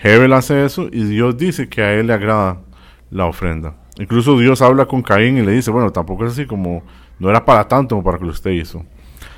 Hebel 0.03 0.34
hace 0.34 0.65
eso 0.65 0.88
y 0.91 1.03
Dios 1.03 1.38
dice 1.38 1.70
que 1.70 1.81
a 1.81 1.93
él 1.93 2.08
le 2.08 2.13
agrada 2.13 2.62
la 3.10 3.25
ofrenda. 3.25 3.75
Incluso 3.98 4.38
Dios 4.38 4.62
habla 4.62 4.86
con 4.86 5.01
Caín 5.01 5.38
y 5.38 5.41
le 5.41 5.51
dice, 5.51 5.72
bueno, 5.72 5.91
tampoco 5.91 6.25
es 6.25 6.34
así 6.34 6.46
como, 6.46 6.84
no 7.20 7.29
era 7.29 7.46
para 7.46 7.67
tanto 7.67 7.96
como 7.96 8.03
para 8.03 8.17
que 8.17 8.25
usted 8.25 8.51
hizo. 8.51 8.84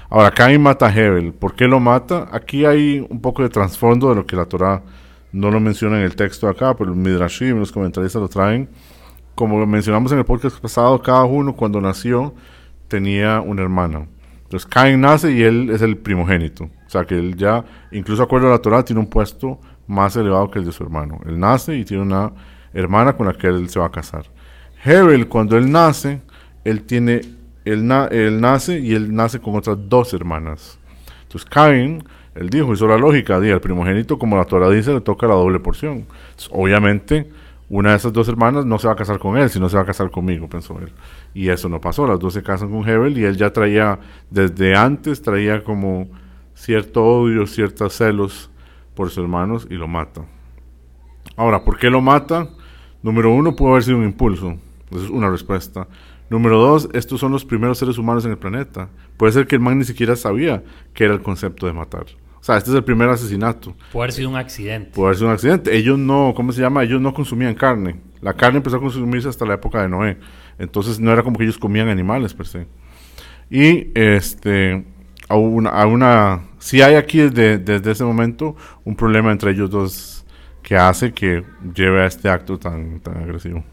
Ahora, 0.10 0.32
Caín 0.32 0.62
mata 0.62 0.88
a 0.88 0.96
Hebel. 0.96 1.34
¿Por 1.34 1.56
qué 1.56 1.68
lo 1.68 1.80
mata? 1.80 2.30
Aquí 2.32 2.66
hay 2.66 3.06
un 3.10 3.20
poco 3.20 3.42
de 3.42 3.50
trasfondo 3.50 4.10
de 4.10 4.16
lo 4.16 4.26
que 4.26 4.36
la 4.36 4.46
Torah 4.46 4.84
no 5.32 5.50
lo 5.50 5.60
menciona 5.60 5.98
en 5.98 6.04
el 6.04 6.16
texto 6.16 6.48
acá, 6.48 6.76
pero 6.76 6.94
Midrashim, 6.94 7.58
los 7.58 7.72
comentaristas 7.72 8.22
lo 8.22 8.28
traen 8.28 8.70
como 9.36 9.66
mencionamos 9.66 10.12
en 10.12 10.20
el 10.20 10.26
podcast 10.26 10.60
pasado, 10.60 11.02
cada 11.02 11.24
uno 11.24 11.56
cuando 11.56 11.82
nació 11.82 12.34
tenía 12.88 13.42
una 13.42 13.64
hermana. 13.64 14.08
Entonces 14.44 14.68
Cain 14.68 15.02
nace 15.02 15.32
y 15.32 15.42
él 15.42 15.72
es 15.72 15.82
el 15.82 15.98
primogénito. 15.98 16.66
O 16.66 16.90
sea 16.90 17.06
que 17.06 17.16
él 17.16 17.36
ya, 17.36 17.66
incluso 17.92 18.22
acuerdo 18.22 18.48
a 18.48 18.52
la 18.52 18.60
Torah, 18.60 18.86
tiene 18.86 19.00
un 19.00 19.08
puesto 19.08 19.60
más 19.88 20.16
elevado 20.16 20.50
que 20.50 20.60
el 20.60 20.66
de 20.66 20.72
su 20.72 20.84
hermano. 20.84 21.20
Él 21.26 21.40
nace 21.40 21.76
y 21.76 21.86
tiene 21.86 22.04
una 22.04 22.32
hermana 22.74 23.14
con 23.14 23.28
la 23.28 23.34
que 23.34 23.48
él 23.48 23.70
se 23.70 23.80
va 23.80 23.88
a 23.88 23.92
casar. 23.92 24.26
Hebel, 24.84 25.28
cuando 25.28 25.58
él 25.58 25.72
nace, 25.72 26.22
él 26.64 26.84
tiene, 26.84 27.22
él, 27.66 27.92
él 28.12 28.42
nace 28.42 28.80
y 28.80 28.94
él 28.94 29.14
nace 29.14 29.40
con 29.40 29.56
otras 29.56 29.78
dos 29.88 30.14
hermanas. 30.14 30.80
Entonces 31.24 31.50
Cain, 31.50 32.04
él 32.36 32.50
dijo, 32.50 32.74
hizo 32.74 32.88
la 32.88 32.98
lógica, 32.98 33.38
el 33.38 33.62
primogénito, 33.62 34.18
como 34.18 34.38
la 34.38 34.46
Torah 34.46 34.70
dice, 34.70 34.94
le 34.94 35.02
toca 35.02 35.28
la 35.28 35.36
doble 35.36 35.60
porción. 35.60 36.06
obviamente 36.52 37.30
una 37.70 37.92
de 37.92 37.96
esas 37.98 38.14
dos 38.14 38.28
hermanas 38.28 38.66
no 38.66 38.78
se 38.78 38.88
va 38.88 38.94
a 38.94 38.96
casar 38.96 39.18
con 39.18 39.38
él, 39.38 39.50
sino 39.50 39.68
se 39.68 39.78
va 39.78 39.82
a 39.82 39.86
casar 39.86 40.12
conmigo, 40.12 40.48
pensó 40.48 40.78
él. 40.80 40.92
Y 41.34 41.50
eso 41.50 41.70
no 41.70 41.82
pasó, 41.82 42.06
las 42.06 42.20
dos 42.20 42.34
se 42.34 42.44
casan 42.44 42.70
con 42.70 42.88
Hebel 42.88 43.18
y 43.18 43.24
él 43.24 43.36
ya 43.36 43.52
traía, 43.52 44.00
desde 44.30 44.76
antes, 44.76 45.22
traía 45.22 45.64
como 45.64 46.08
cierto 46.54 47.04
odio, 47.04 47.48
ciertos 47.48 47.94
celos 47.94 48.52
por 48.96 49.10
sus 49.10 49.20
hermanos 49.20 49.68
y 49.70 49.76
lo 49.76 49.88
mata. 49.88 50.22
Ahora, 51.36 51.64
¿por 51.64 51.78
qué 51.78 51.90
lo 51.90 52.02
mata? 52.02 52.50
Número 53.02 53.34
uno, 53.34 53.56
pudo 53.56 53.72
haber 53.72 53.84
sido 53.84 53.98
un 53.98 54.06
impulso. 54.06 54.58
Esa 54.92 55.06
es 55.06 55.10
una 55.10 55.30
respuesta. 55.30 55.88
Número 56.30 56.58
dos, 56.58 56.90
estos 56.94 57.20
son 57.20 57.32
los 57.32 57.46
primeros 57.46 57.78
seres 57.78 57.98
humanos 57.98 58.26
en 58.26 58.32
el 58.32 58.38
planeta. 58.38 58.90
Puede 59.18 59.34
ser 59.34 59.48
que 59.48 59.56
el 59.56 59.62
man 59.62 59.78
ni 59.78 59.84
siquiera 59.84 60.16
sabía 60.16 60.64
qué 60.94 61.06
era 61.06 61.14
el 61.14 61.22
concepto 61.22 61.66
de 61.68 61.74
matar. 61.74 62.06
O 62.40 62.44
sea, 62.44 62.58
este 62.58 62.72
es 62.72 62.76
el 62.76 62.84
primer 62.84 63.08
asesinato. 63.10 63.74
Puede 63.92 64.06
haber 64.06 64.12
sido 64.14 64.30
un 64.30 64.36
accidente. 64.36 64.92
Puede 64.94 65.08
haber 65.08 65.18
sido 65.18 65.28
un 65.28 65.34
accidente. 65.34 65.76
Ellos 65.76 65.98
no, 65.98 66.34
¿cómo 66.36 66.52
se 66.52 66.62
llama? 66.62 66.84
Ellos 66.84 67.00
no 67.00 67.14
consumían 67.14 67.56
carne. 67.56 67.96
La 68.22 68.34
carne 68.34 68.58
empezó 68.58 68.78
a 68.78 68.80
consumirse 68.80 69.30
hasta 69.30 69.46
la 69.46 69.54
época 69.54 69.82
de 69.82 69.90
Noé. 69.90 70.18
Entonces 70.60 71.00
no 71.00 71.12
era 71.12 71.24
como 71.24 71.38
que 71.38 71.44
ellos 71.44 71.58
comían 71.58 71.88
animales 71.88 72.34
per 72.34 72.48
se. 72.48 72.68
Y 73.50 73.92
este, 73.96 74.84
a 75.30 75.36
una, 75.36 75.70
a 75.70 75.86
una 75.86 76.42
sí 76.64 76.82
hay 76.82 76.96
aquí 76.96 77.20
desde, 77.20 77.58
desde 77.58 77.92
ese 77.92 78.04
momento 78.04 78.56
un 78.86 78.96
problema 78.96 79.32
entre 79.32 79.52
ellos 79.52 79.70
dos 79.70 80.26
que 80.62 80.78
hace 80.78 81.14
que 81.14 81.44
lleve 81.76 82.04
a 82.04 82.06
este 82.06 82.30
acto 82.30 82.58
tan, 82.58 83.00
tan 83.02 83.18
agresivo. 83.18 83.64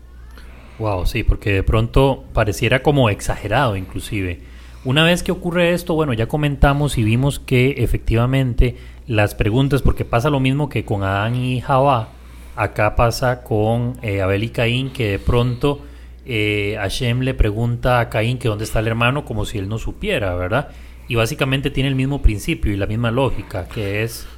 Wow, 0.78 1.06
sí, 1.06 1.22
porque 1.22 1.52
de 1.52 1.62
pronto 1.62 2.24
pareciera 2.32 2.82
como 2.82 3.10
exagerado 3.10 3.76
inclusive 3.76 4.40
una 4.82 5.04
vez 5.04 5.22
que 5.22 5.30
ocurre 5.30 5.74
esto, 5.74 5.94
bueno, 5.94 6.14
ya 6.14 6.26
comentamos 6.26 6.96
y 6.96 7.04
vimos 7.04 7.38
que 7.38 7.74
efectivamente 7.78 8.76
las 9.06 9.34
preguntas, 9.34 9.82
porque 9.82 10.06
pasa 10.06 10.30
lo 10.30 10.40
mismo 10.40 10.70
que 10.70 10.86
con 10.86 11.02
Adán 11.02 11.34
y 11.36 11.60
Jabá, 11.60 12.08
acá 12.56 12.96
pasa 12.96 13.42
con 13.42 13.98
eh, 14.00 14.22
Abel 14.22 14.42
y 14.42 14.48
Caín, 14.48 14.90
que 14.90 15.10
de 15.10 15.18
pronto 15.18 15.82
eh, 16.24 16.76
Hashem 16.78 17.20
le 17.20 17.34
pregunta 17.34 18.00
a 18.00 18.08
Caín 18.08 18.38
que 18.38 18.48
dónde 18.48 18.64
está 18.64 18.78
el 18.78 18.86
hermano, 18.86 19.26
como 19.26 19.44
si 19.44 19.58
él 19.58 19.68
no 19.68 19.76
supiera, 19.76 20.34
¿verdad? 20.34 20.68
Y 21.10 21.16
básicamente 21.16 21.70
tiene 21.70 21.88
el 21.88 21.96
mismo 21.96 22.22
principio 22.22 22.72
y 22.72 22.76
la 22.76 22.86
misma 22.86 23.10
lógica, 23.10 23.66
que 23.66 24.04
es 24.04 24.28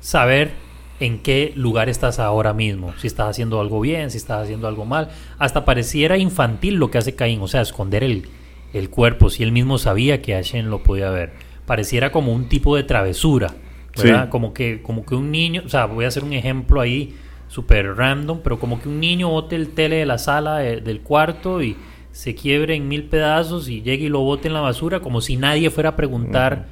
saber 0.00 0.52
en 0.98 1.18
qué 1.18 1.52
lugar 1.54 1.90
estás 1.90 2.18
ahora 2.18 2.54
mismo, 2.54 2.94
si 2.96 3.08
estás 3.08 3.28
haciendo 3.28 3.60
algo 3.60 3.78
bien, 3.78 4.10
si 4.10 4.16
estás 4.16 4.44
haciendo 4.44 4.66
algo 4.66 4.86
mal. 4.86 5.10
Hasta 5.38 5.66
pareciera 5.66 6.16
infantil 6.16 6.76
lo 6.76 6.90
que 6.90 6.96
hace 6.96 7.14
Caín, 7.14 7.42
o 7.42 7.46
sea, 7.46 7.60
esconder 7.60 8.02
el, 8.02 8.26
el 8.72 8.88
cuerpo, 8.88 9.28
si 9.28 9.42
él 9.42 9.52
mismo 9.52 9.76
sabía 9.76 10.22
que 10.22 10.32
Hashem 10.32 10.68
lo 10.68 10.82
podía 10.82 11.10
ver. 11.10 11.34
Pareciera 11.66 12.10
como 12.10 12.32
un 12.32 12.48
tipo 12.48 12.74
de 12.74 12.84
travesura, 12.84 13.54
¿verdad? 13.94 14.30
Como, 14.30 14.54
que, 14.54 14.80
como 14.80 15.04
que 15.04 15.16
un 15.16 15.30
niño, 15.30 15.60
o 15.66 15.68
sea, 15.68 15.84
voy 15.84 16.06
a 16.06 16.08
hacer 16.08 16.24
un 16.24 16.32
ejemplo 16.32 16.80
ahí 16.80 17.14
súper 17.48 17.96
random, 17.96 18.40
pero 18.42 18.58
como 18.58 18.80
que 18.80 18.88
un 18.88 18.98
niño 18.98 19.28
bote 19.28 19.56
el 19.56 19.74
tele 19.74 19.96
de 19.96 20.06
la 20.06 20.16
sala 20.16 20.60
del 20.60 21.02
cuarto 21.02 21.62
y 21.62 21.76
se 22.14 22.36
quiebre 22.36 22.76
en 22.76 22.86
mil 22.86 23.02
pedazos 23.02 23.68
y 23.68 23.82
llegue 23.82 24.04
y 24.04 24.08
lo 24.08 24.20
bote 24.20 24.46
en 24.46 24.54
la 24.54 24.60
basura, 24.60 25.00
como 25.00 25.20
si 25.20 25.36
nadie 25.36 25.68
fuera 25.68 25.90
a 25.90 25.96
preguntar. 25.96 26.66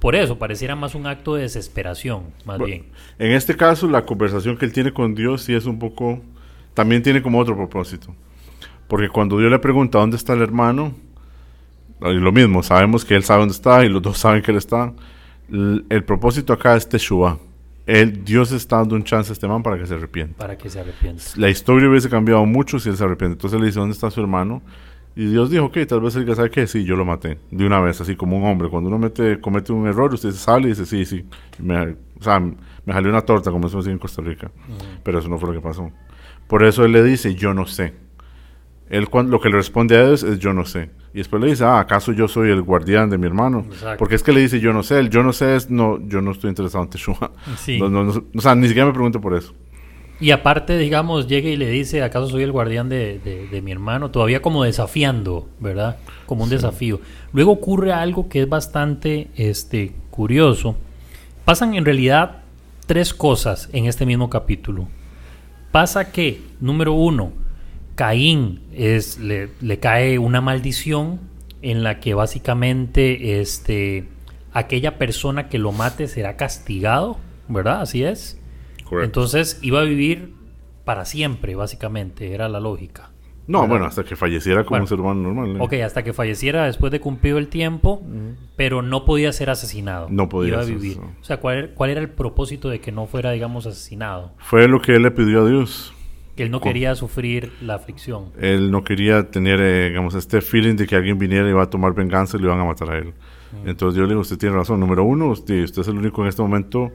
Por 0.00 0.16
eso, 0.16 0.38
pareciera 0.38 0.74
más 0.74 0.96
un 0.96 1.06
acto 1.06 1.36
de 1.36 1.42
desesperación, 1.42 2.24
más 2.44 2.58
bien. 2.58 2.86
En 3.16 3.30
este 3.30 3.56
caso, 3.56 3.86
la 3.88 4.04
conversación 4.04 4.56
que 4.56 4.64
él 4.64 4.72
tiene 4.72 4.92
con 4.92 5.14
Dios 5.14 5.42
sí 5.42 5.54
es 5.54 5.66
un 5.66 5.78
poco, 5.78 6.20
también 6.74 7.04
tiene 7.04 7.22
como 7.22 7.38
otro 7.38 7.56
propósito. 7.56 8.12
Porque 8.88 9.08
cuando 9.08 9.38
Dios 9.38 9.52
le 9.52 9.60
pregunta 9.60 9.98
dónde 9.98 10.16
está 10.16 10.32
el 10.32 10.42
hermano, 10.42 10.92
lo 12.00 12.32
mismo, 12.32 12.64
sabemos 12.64 13.04
que 13.04 13.14
él 13.14 13.22
sabe 13.22 13.40
dónde 13.40 13.54
está 13.54 13.84
y 13.84 13.88
los 13.88 14.02
dos 14.02 14.18
saben 14.18 14.42
que 14.42 14.50
él 14.50 14.56
está. 14.56 14.92
El, 15.48 16.04
propósito 16.04 16.52
acá 16.52 16.74
es 16.74 16.88
Teshua. 16.88 17.38
El, 17.86 18.24
Dios 18.24 18.50
está 18.50 18.78
dando 18.78 18.96
un 18.96 19.04
chance 19.04 19.30
a 19.30 19.32
este 19.32 19.46
man 19.46 19.62
para 19.62 19.78
que 19.78 19.86
se 19.86 19.94
arrepienta. 19.94 20.38
Para 20.38 20.58
que 20.58 20.68
se 20.68 20.80
arrepienta. 20.80 21.22
La 21.36 21.48
historia 21.50 21.88
hubiese 21.88 22.10
cambiado 22.10 22.44
mucho 22.46 22.80
si 22.80 22.88
él 22.88 22.96
se 22.96 23.04
arrepiente. 23.04 23.34
Entonces 23.34 23.60
le 23.60 23.66
dice, 23.66 23.78
¿dónde 23.78 23.94
está 23.94 24.10
su 24.10 24.20
hermano? 24.20 24.60
Y 25.18 25.26
Dios 25.26 25.50
dijo, 25.50 25.64
ok, 25.64 25.78
tal 25.88 26.00
vez 26.00 26.14
él 26.14 26.24
ya 26.24 26.36
sabe 26.36 26.48
que 26.48 26.64
sí, 26.68 26.84
yo 26.84 26.94
lo 26.94 27.04
maté. 27.04 27.40
De 27.50 27.66
una 27.66 27.80
vez, 27.80 28.00
así 28.00 28.14
como 28.14 28.36
un 28.36 28.44
hombre. 28.44 28.68
Cuando 28.68 28.88
uno 28.88 29.00
mete, 29.00 29.40
comete 29.40 29.72
un 29.72 29.88
error, 29.88 30.14
usted 30.14 30.30
sale 30.30 30.66
y 30.66 30.68
dice, 30.68 30.86
sí, 30.86 31.04
sí. 31.04 31.24
Me, 31.58 31.96
o 32.20 32.22
sea, 32.22 32.38
me 32.38 32.92
salió 32.92 33.10
una 33.10 33.22
torta, 33.22 33.50
como 33.50 33.64
decimos 33.64 33.88
en 33.88 33.98
Costa 33.98 34.22
Rica. 34.22 34.48
Pero 35.02 35.18
eso 35.18 35.28
no 35.28 35.36
fue 35.36 35.48
lo 35.48 35.54
que 35.56 35.60
pasó. 35.60 35.90
Por 36.46 36.62
eso 36.62 36.84
él 36.84 36.92
le 36.92 37.02
dice, 37.02 37.34
yo 37.34 37.52
no 37.52 37.66
sé. 37.66 37.94
Él 38.90 39.08
cuando, 39.08 39.32
lo 39.32 39.40
que 39.40 39.48
le 39.48 39.56
responde 39.56 39.96
a 39.96 40.06
Dios 40.06 40.22
es 40.22 40.38
yo 40.38 40.52
no 40.52 40.64
sé. 40.64 40.90
Y 41.12 41.18
después 41.18 41.42
le 41.42 41.48
dice, 41.48 41.64
ah, 41.64 41.80
¿acaso 41.80 42.12
yo 42.12 42.28
soy 42.28 42.52
el 42.52 42.62
guardián 42.62 43.10
de 43.10 43.18
mi 43.18 43.26
hermano? 43.26 43.66
Porque 43.98 44.14
es 44.14 44.22
que 44.22 44.30
le 44.30 44.38
dice 44.38 44.60
yo 44.60 44.72
no 44.72 44.84
sé. 44.84 45.00
El 45.00 45.10
yo 45.10 45.24
no 45.24 45.32
sé 45.32 45.56
es, 45.56 45.68
no, 45.68 45.98
yo 46.06 46.20
no 46.20 46.30
estoy 46.30 46.50
interesado 46.50 46.84
en 46.84 46.90
Teshua. 46.90 47.32
o 48.36 48.40
sea, 48.40 48.54
ni 48.54 48.68
siquiera 48.68 48.86
me 48.86 48.92
pregunto 48.92 49.20
por 49.20 49.34
eso. 49.34 49.52
Y 50.20 50.32
aparte, 50.32 50.76
digamos, 50.76 51.28
llega 51.28 51.48
y 51.48 51.56
le 51.56 51.68
dice, 51.70 52.02
¿acaso 52.02 52.28
soy 52.28 52.42
el 52.42 52.50
guardián 52.50 52.88
de, 52.88 53.60
mi 53.62 53.70
hermano? 53.70 54.10
Todavía 54.10 54.42
como 54.42 54.64
desafiando, 54.64 55.48
¿verdad? 55.60 55.98
Como 56.26 56.44
un 56.44 56.50
desafío. 56.50 57.00
Luego 57.32 57.52
ocurre 57.52 57.92
algo 57.92 58.28
que 58.28 58.42
es 58.42 58.48
bastante 58.48 59.28
este, 59.36 59.92
curioso. 60.10 60.76
Pasan 61.44 61.74
en 61.74 61.84
realidad 61.84 62.42
tres 62.86 63.14
cosas 63.14 63.68
en 63.72 63.86
este 63.86 64.06
mismo 64.06 64.28
capítulo. 64.28 64.88
Pasa 65.70 66.10
que, 66.10 66.40
número 66.60 66.94
uno, 66.94 67.32
Caín 67.94 68.60
es, 68.72 69.18
le, 69.18 69.78
cae 69.78 70.18
una 70.18 70.40
maldición 70.40 71.20
en 71.62 71.82
la 71.82 72.00
que 72.00 72.14
básicamente 72.14 73.40
este, 73.40 74.08
aquella 74.52 74.98
persona 74.98 75.48
que 75.48 75.58
lo 75.58 75.70
mate 75.70 76.08
será 76.08 76.36
castigado, 76.36 77.18
¿verdad? 77.48 77.82
Así 77.82 78.02
es. 78.02 78.37
Entonces 79.02 79.58
iba 79.62 79.80
a 79.80 79.84
vivir 79.84 80.34
para 80.84 81.04
siempre, 81.04 81.54
básicamente, 81.54 82.32
era 82.32 82.48
la 82.48 82.60
lógica. 82.60 83.10
No, 83.48 83.66
bueno, 83.66 83.86
hasta 83.86 84.04
que 84.04 84.14
falleciera 84.14 84.64
como 84.64 84.80
un 84.80 84.86
ser 84.86 85.00
humano 85.00 85.22
normal. 85.22 85.56
Ok, 85.60 85.72
hasta 85.84 86.04
que 86.04 86.12
falleciera 86.12 86.66
después 86.66 86.92
de 86.92 87.00
cumplido 87.00 87.38
el 87.38 87.48
tiempo, 87.48 88.02
pero 88.56 88.82
no 88.82 89.06
podía 89.06 89.32
ser 89.32 89.48
asesinado. 89.48 90.08
No 90.10 90.28
podía 90.28 90.60
vivir. 90.60 90.98
O 90.98 91.24
sea, 91.24 91.38
¿cuál, 91.38 91.72
¿cuál 91.74 91.90
era 91.90 92.00
el 92.00 92.10
propósito 92.10 92.68
de 92.68 92.80
que 92.80 92.92
no 92.92 93.06
fuera, 93.06 93.32
digamos, 93.32 93.66
asesinado? 93.66 94.32
Fue 94.36 94.68
lo 94.68 94.82
que 94.82 94.96
él 94.96 95.02
le 95.02 95.10
pidió 95.10 95.46
a 95.46 95.48
Dios. 95.48 95.94
Que 96.36 96.42
él 96.42 96.50
no 96.50 96.60
quería 96.60 96.94
sufrir 96.94 97.52
la 97.62 97.76
aflicción. 97.76 98.26
Él 98.38 98.70
no 98.70 98.84
quería 98.84 99.30
tener, 99.30 99.60
eh, 99.60 99.88
digamos, 99.88 100.14
este 100.14 100.42
feeling 100.42 100.76
de 100.76 100.86
que 100.86 100.94
alguien 100.94 101.18
viniera 101.18 101.48
y 101.48 101.50
iba 101.50 101.62
a 101.62 101.70
tomar 101.70 101.94
venganza 101.94 102.36
y 102.36 102.40
le 102.40 102.46
iban 102.46 102.60
a 102.60 102.64
matar 102.64 102.90
a 102.90 102.98
él. 102.98 103.14
Entonces 103.64 103.96
yo 103.96 104.02
le 104.02 104.10
digo, 104.10 104.20
usted 104.20 104.36
tiene 104.36 104.54
razón. 104.54 104.78
Número 104.78 105.04
uno, 105.04 105.30
usted, 105.30 105.64
usted, 105.64 105.80
es 105.80 105.88
el 105.88 105.96
único 105.96 106.20
en 106.22 106.28
este 106.28 106.42
momento 106.42 106.92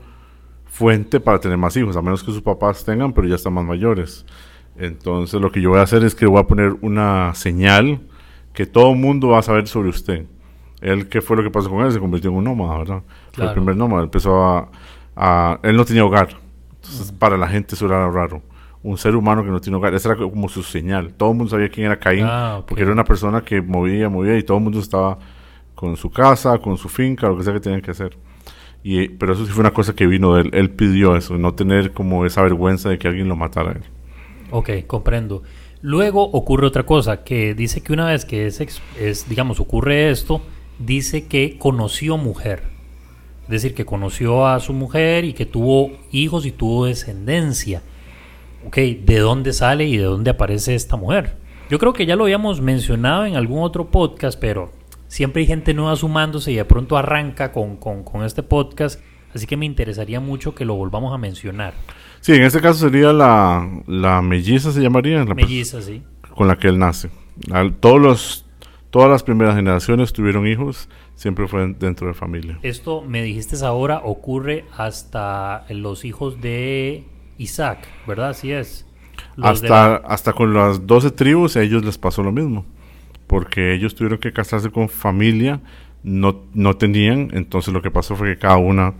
fuente 0.74 1.20
para 1.20 1.40
tener 1.40 1.56
más 1.56 1.78
hijos, 1.78 1.96
a 1.96 2.02
menos 2.02 2.24
que 2.24 2.32
sus 2.32 2.42
papás 2.42 2.84
tengan, 2.84 3.14
pero 3.14 3.28
ya 3.28 3.36
están 3.36 3.54
más 3.54 3.64
mayores. 3.64 4.26
Entonces 4.76 5.40
lo 5.40 5.52
que 5.52 5.62
yo 5.62 5.70
voy 5.70 5.78
a 5.78 5.84
hacer 5.84 6.04
es 6.04 6.16
que 6.16 6.26
voy 6.26 6.40
a 6.40 6.48
poner 6.48 6.76
una 6.82 7.36
señal 7.36 8.02
que 8.54 8.66
todo 8.66 8.92
el 8.92 8.98
mundo 8.98 9.30
va 9.30 9.40
a 9.40 9.44
saber 9.44 9.68
sobre 9.68 9.90
usted. 9.90 10.26
Él, 10.82 11.08
¿qué 11.10 11.22
fue 11.22 11.38
lo 11.38 11.44
que 11.44 11.52
pasó 11.52 11.70
con 11.70 11.86
él? 11.86 11.92
Se 11.92 12.00
convirtió 12.00 12.32
en 12.32 12.38
un 12.38 12.44
nómada, 12.46 12.80
¿verdad? 12.80 13.04
Fue 13.34 13.46
el 13.46 13.54
primer 13.54 13.76
nómada. 13.76 14.04
Empezó 14.04 14.44
a, 14.44 14.70
a... 15.16 15.60
Él 15.62 15.78
no 15.78 15.86
tenía 15.86 16.04
hogar 16.04 16.30
Entonces, 16.78 17.12
para 17.12 17.38
la 17.38 17.48
gente 17.48 17.76
eso 17.76 17.86
era 17.86 18.10
raro. 18.10 18.42
Un 18.82 18.98
ser 18.98 19.16
humano 19.16 19.44
que 19.44 19.52
no 19.52 19.62
tiene 19.62 19.78
hogar, 19.78 19.94
esa 19.94 20.10
era 20.10 20.18
como 20.18 20.50
su 20.50 20.64
señal. 20.64 21.14
Todo 21.14 21.30
el 21.32 21.38
mundo 21.38 21.52
sabía 21.52 21.70
quién 21.70 21.86
era 21.86 22.00
Caín, 22.00 22.26
Ah, 22.28 22.64
porque 22.68 22.82
era 22.82 22.92
una 22.92 23.04
persona 23.04 23.42
que 23.42 23.62
movía, 23.62 24.10
movía 24.10 24.36
y 24.40 24.44
todo 24.44 24.58
el 24.58 24.64
mundo 24.64 24.80
estaba 24.80 25.20
con 25.76 25.96
su 25.98 26.10
casa, 26.10 26.58
con 26.58 26.78
su 26.78 26.90
finca, 26.90 27.28
lo 27.28 27.38
que 27.38 27.44
sea 27.44 27.54
que 27.54 27.60
tenían 27.60 27.82
que 27.82 27.92
hacer. 27.92 28.18
Y, 28.84 29.08
pero 29.10 29.34
eso 29.34 29.46
sí 29.46 29.52
fue 29.52 29.62
una 29.62 29.74
cosa 29.74 29.96
que 29.96 30.08
vino 30.08 30.36
de 30.36 30.42
él. 30.42 30.50
Él 30.54 30.70
pidió 30.70 31.16
eso, 31.16 31.38
no 31.38 31.54
tener 31.54 31.94
como 31.94 32.26
esa 32.26 32.42
vergüenza 32.42 32.90
de 32.90 32.98
que 32.98 33.08
alguien 33.08 33.30
lo 33.30 33.36
matara 33.36 33.72
a 33.72 33.74
él. 33.74 33.84
Ok, 34.52 34.70
comprendo. 34.86 35.42
Luego 35.82 36.24
ocurre 36.24 36.68
otra 36.68 36.86
cosa, 36.86 37.24
que 37.24 37.56
dice 37.56 37.82
que 37.82 37.94
una 37.94 38.08
vez 38.08 38.26
que 38.26 38.48
es, 38.48 38.62
es, 39.00 39.28
digamos, 39.28 39.60
ocurre 39.60 40.12
esto, 40.12 40.42
dice 40.80 41.28
que 41.28 41.58
conoció 41.58 42.18
mujer. 42.18 42.64
Es 43.44 43.50
decir, 43.50 43.74
que 43.74 43.86
conoció 43.86 44.48
a 44.48 44.60
su 44.60 44.74
mujer 44.74 45.26
y 45.26 45.34
que 45.34 45.46
tuvo 45.46 45.92
hijos 46.12 46.46
y 46.46 46.52
tuvo 46.52 46.86
descendencia. 46.86 47.82
Ok, 48.66 48.78
¿de 48.78 49.20
dónde 49.20 49.52
sale 49.52 49.86
y 49.86 49.98
de 49.98 50.04
dónde 50.04 50.32
aparece 50.32 50.76
esta 50.76 50.96
mujer? 50.96 51.36
Yo 51.70 51.80
creo 51.80 51.92
que 51.92 52.06
ya 52.06 52.16
lo 52.16 52.24
habíamos 52.24 52.62
mencionado 52.62 53.26
en 53.26 53.36
algún 53.36 53.62
otro 53.64 53.88
podcast, 53.88 54.40
pero 54.40 54.72
siempre 55.14 55.42
hay 55.42 55.48
gente 55.48 55.76
nueva 55.76 55.96
sumándose 55.96 56.52
y 56.52 56.56
de 56.56 56.66
pronto 56.66 56.98
arranca 56.98 57.52
con, 57.52 57.78
con- 57.78 58.04
con 58.04 58.24
este 58.24 58.42
podcast, 58.42 59.00
así 59.36 59.46
que 59.46 59.56
me 59.58 59.68
interesaría 59.68 60.20
mucho 60.20 60.56
que 60.56 60.66
lo 60.66 60.74
volvamos 60.74 61.14
a 61.14 61.20
mencionar. 61.20 61.76
Sí, 62.20 62.34
en 62.34 62.42
este 62.44 62.60
caso 62.62 62.80
sería 62.90 63.14
la, 63.14 63.70
la 63.86 64.22
melliza, 64.24 64.72
se 64.72 64.82
llamaría, 64.82 65.24
la 65.24 65.36
Melliza, 65.36 65.82
sí. 65.84 66.02
con 66.36 66.48
la 66.48 66.56
que 66.58 66.68
él 66.70 66.80
nace. 66.80 67.12
Al- 67.52 67.76
todos 67.76 68.02
los, 68.02 68.46
todas 68.90 69.08
las 69.10 69.22
primeras 69.22 69.56
generaciones 69.56 70.14
tuvieron 70.14 70.48
hijos, 70.48 70.90
siempre 71.14 71.48
fue 71.48 71.68
dentro 71.78 72.08
de 72.08 72.16
familia. 72.16 72.58
Esto 72.64 73.02
me 73.08 73.22
dijiste 73.22 73.64
ahora 73.64 74.02
ocurre 74.04 74.66
hasta 74.76 75.66
los 75.70 76.06
hijos 76.06 76.42
de 76.42 77.04
Isaac, 77.38 77.88
¿verdad? 78.08 78.30
Así 78.30 78.52
es. 78.52 78.88
Los 79.36 79.62
Hasta, 79.62 79.68
la- 79.90 79.96
hasta 80.08 80.34
con 80.34 80.56
las 80.56 80.88
12 80.88 81.12
tribus 81.12 81.56
a 81.56 81.62
ellos 81.62 81.86
les 81.86 81.98
pasó 82.00 82.24
lo 82.24 82.32
mismo, 82.32 82.66
porque 83.34 83.74
ellos 83.74 83.96
tuvieron 83.96 84.20
que 84.20 84.32
casarse 84.32 84.70
con 84.70 84.90
familia, 84.90 85.60
no, 86.04 86.42
no 86.54 86.76
tenían, 86.78 87.30
entonces 87.34 87.74
lo 87.74 87.82
que 87.82 87.90
pasó 87.92 88.16
fue 88.16 88.34
que 88.34 88.38
cada 88.40 88.58
una 88.58 88.94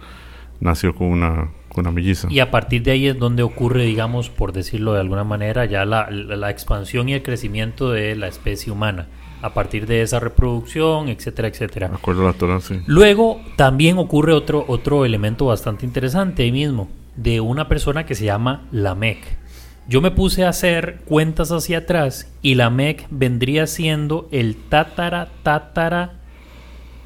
nació 0.60 0.96
con 0.96 1.08
una, 1.08 1.50
con 1.70 1.82
una 1.86 1.92
melliza. 1.92 2.28
y 2.32 2.40
a 2.40 2.50
partir 2.50 2.84
de 2.84 2.92
ahí 2.92 3.08
es 3.08 3.18
donde 3.20 3.44
ocurre, 3.44 3.84
digamos, 3.86 4.30
por 4.30 4.54
decirlo 4.54 4.94
de 4.94 5.02
alguna 5.02 5.24
manera, 5.24 5.66
ya 5.66 5.86
la, 5.86 6.10
la- 6.10 6.36
la 6.36 6.50
expansión 6.50 7.10
y 7.10 7.14
el 7.14 7.22
crecimiento 7.24 7.92
de 7.92 8.16
la 8.16 8.28
especie 8.28 8.72
humana. 8.72 9.08
A 9.42 9.54
partir 9.54 9.86
de 9.88 10.02
esa 10.02 10.22
reproducción, 10.22 11.10
etcétera, 11.10 11.50
etcétera. 11.50 11.90
De 11.90 11.96
acuerdo 11.96 12.22
a 12.24 12.32
la 12.32 12.38
Torah, 12.38 12.62
sí. 12.62 12.80
Luego 12.88 13.42
también 13.58 13.98
ocurre 13.98 14.32
otro, 14.32 14.64
otro 14.70 15.04
elemento 15.04 15.48
bastante 15.48 15.86
interesante 15.86 16.44
ahí 16.44 16.52
mismo, 16.54 16.88
de 17.18 17.42
una 17.42 17.68
persona 17.68 18.06
que 18.06 18.16
se 18.16 18.24
llama 18.24 18.62
Lamec. 18.72 19.20
Yo 19.88 20.02
me 20.02 20.12
puse 20.12 20.46
a 20.46 20.50
hacer 20.50 21.02
cuentas 21.06 21.52
hacia 21.52 21.80
atrás 21.80 22.32
y 22.42 22.56
Lamec 22.56 23.06
vendría 23.10 23.68
siendo 23.68 24.30
el 24.32 24.56
tátara, 24.56 25.30
tátara, 25.44 26.20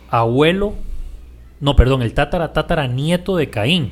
abuelo, 0.09 0.75
no, 1.59 1.75
perdón, 1.75 2.03
el 2.03 2.13
tátara, 2.13 2.53
tátara, 2.53 2.87
nieto 2.87 3.35
de 3.35 3.49
Caín. 3.49 3.91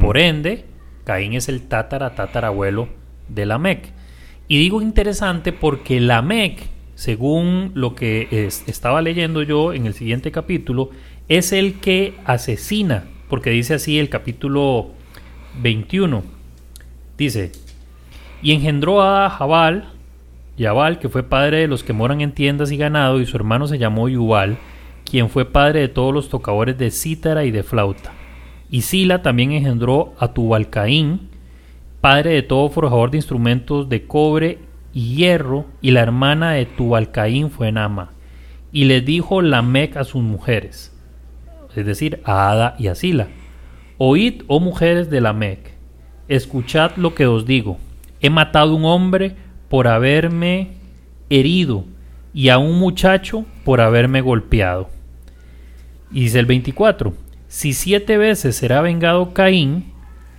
Por 0.00 0.16
ende, 0.18 0.64
Caín 1.04 1.34
es 1.34 1.48
el 1.48 1.62
tátara, 1.62 2.14
tátara, 2.14 2.48
abuelo 2.48 2.88
de 3.28 3.46
Lamec. 3.46 3.92
Y 4.48 4.58
digo 4.58 4.80
interesante 4.82 5.52
porque 5.52 6.00
Lamec, 6.00 6.62
según 6.94 7.72
lo 7.74 7.94
que 7.94 8.26
es- 8.30 8.64
estaba 8.66 9.02
leyendo 9.02 9.42
yo 9.42 9.72
en 9.74 9.86
el 9.86 9.92
siguiente 9.94 10.32
capítulo, 10.32 10.90
es 11.28 11.52
el 11.52 11.78
que 11.78 12.14
asesina, 12.24 13.04
porque 13.28 13.50
dice 13.50 13.74
así 13.74 13.98
el 13.98 14.08
capítulo 14.08 14.92
21. 15.60 16.24
Dice, 17.18 17.52
y 18.42 18.52
engendró 18.52 19.02
a 19.02 19.30
Jabal, 19.30 19.88
Yabal, 20.56 20.98
que 20.98 21.08
fue 21.08 21.22
padre 21.22 21.58
de 21.58 21.68
los 21.68 21.82
que 21.82 21.92
moran 21.92 22.20
en 22.20 22.32
tiendas 22.32 22.70
y 22.70 22.76
ganado, 22.76 23.20
y 23.20 23.26
su 23.26 23.36
hermano 23.36 23.66
se 23.66 23.78
llamó 23.78 24.08
Yubal, 24.08 24.56
quien 25.04 25.28
fue 25.28 25.44
padre 25.44 25.80
de 25.80 25.88
todos 25.88 26.12
los 26.12 26.28
tocadores 26.28 26.78
de 26.78 26.90
cítara 26.90 27.44
y 27.44 27.50
de 27.50 27.62
flauta. 27.62 28.12
Y 28.70 28.82
Sila 28.82 29.22
también 29.22 29.52
engendró 29.52 30.14
a 30.18 30.28
Tubalcaín, 30.28 31.28
padre 32.00 32.32
de 32.32 32.42
todo 32.42 32.68
forjador 32.68 33.10
de 33.10 33.18
instrumentos 33.18 33.88
de 33.88 34.06
cobre 34.06 34.58
y 34.92 35.16
hierro, 35.16 35.66
y 35.80 35.90
la 35.90 36.00
hermana 36.00 36.52
de 36.52 36.66
Tubalcaín 36.66 37.50
fue 37.50 37.70
Nama. 37.70 38.12
Y 38.72 38.84
les 38.84 39.04
dijo 39.04 39.42
Lamec 39.42 39.96
a 39.96 40.04
sus 40.04 40.22
mujeres, 40.22 40.92
es 41.74 41.86
decir, 41.86 42.20
a 42.24 42.50
Ada 42.50 42.76
y 42.78 42.88
a 42.88 42.94
Sila, 42.94 43.28
Oíd, 43.98 44.42
oh 44.46 44.60
mujeres 44.60 45.08
de 45.08 45.20
Lamec, 45.20 45.72
escuchad 46.28 46.92
lo 46.96 47.14
que 47.14 47.26
os 47.26 47.46
digo. 47.46 47.78
He 48.26 48.30
matado 48.30 48.74
un 48.74 48.84
hombre 48.84 49.36
por 49.68 49.86
haberme 49.86 50.70
herido 51.30 51.84
y 52.34 52.48
a 52.48 52.58
un 52.58 52.76
muchacho 52.76 53.44
por 53.64 53.80
haberme 53.80 54.20
golpeado. 54.20 54.90
Y 56.10 56.22
dice 56.22 56.40
el 56.40 56.46
24, 56.46 57.14
si 57.46 57.72
siete 57.72 58.18
veces 58.18 58.56
será 58.56 58.80
vengado 58.80 59.32
Caín, 59.32 59.92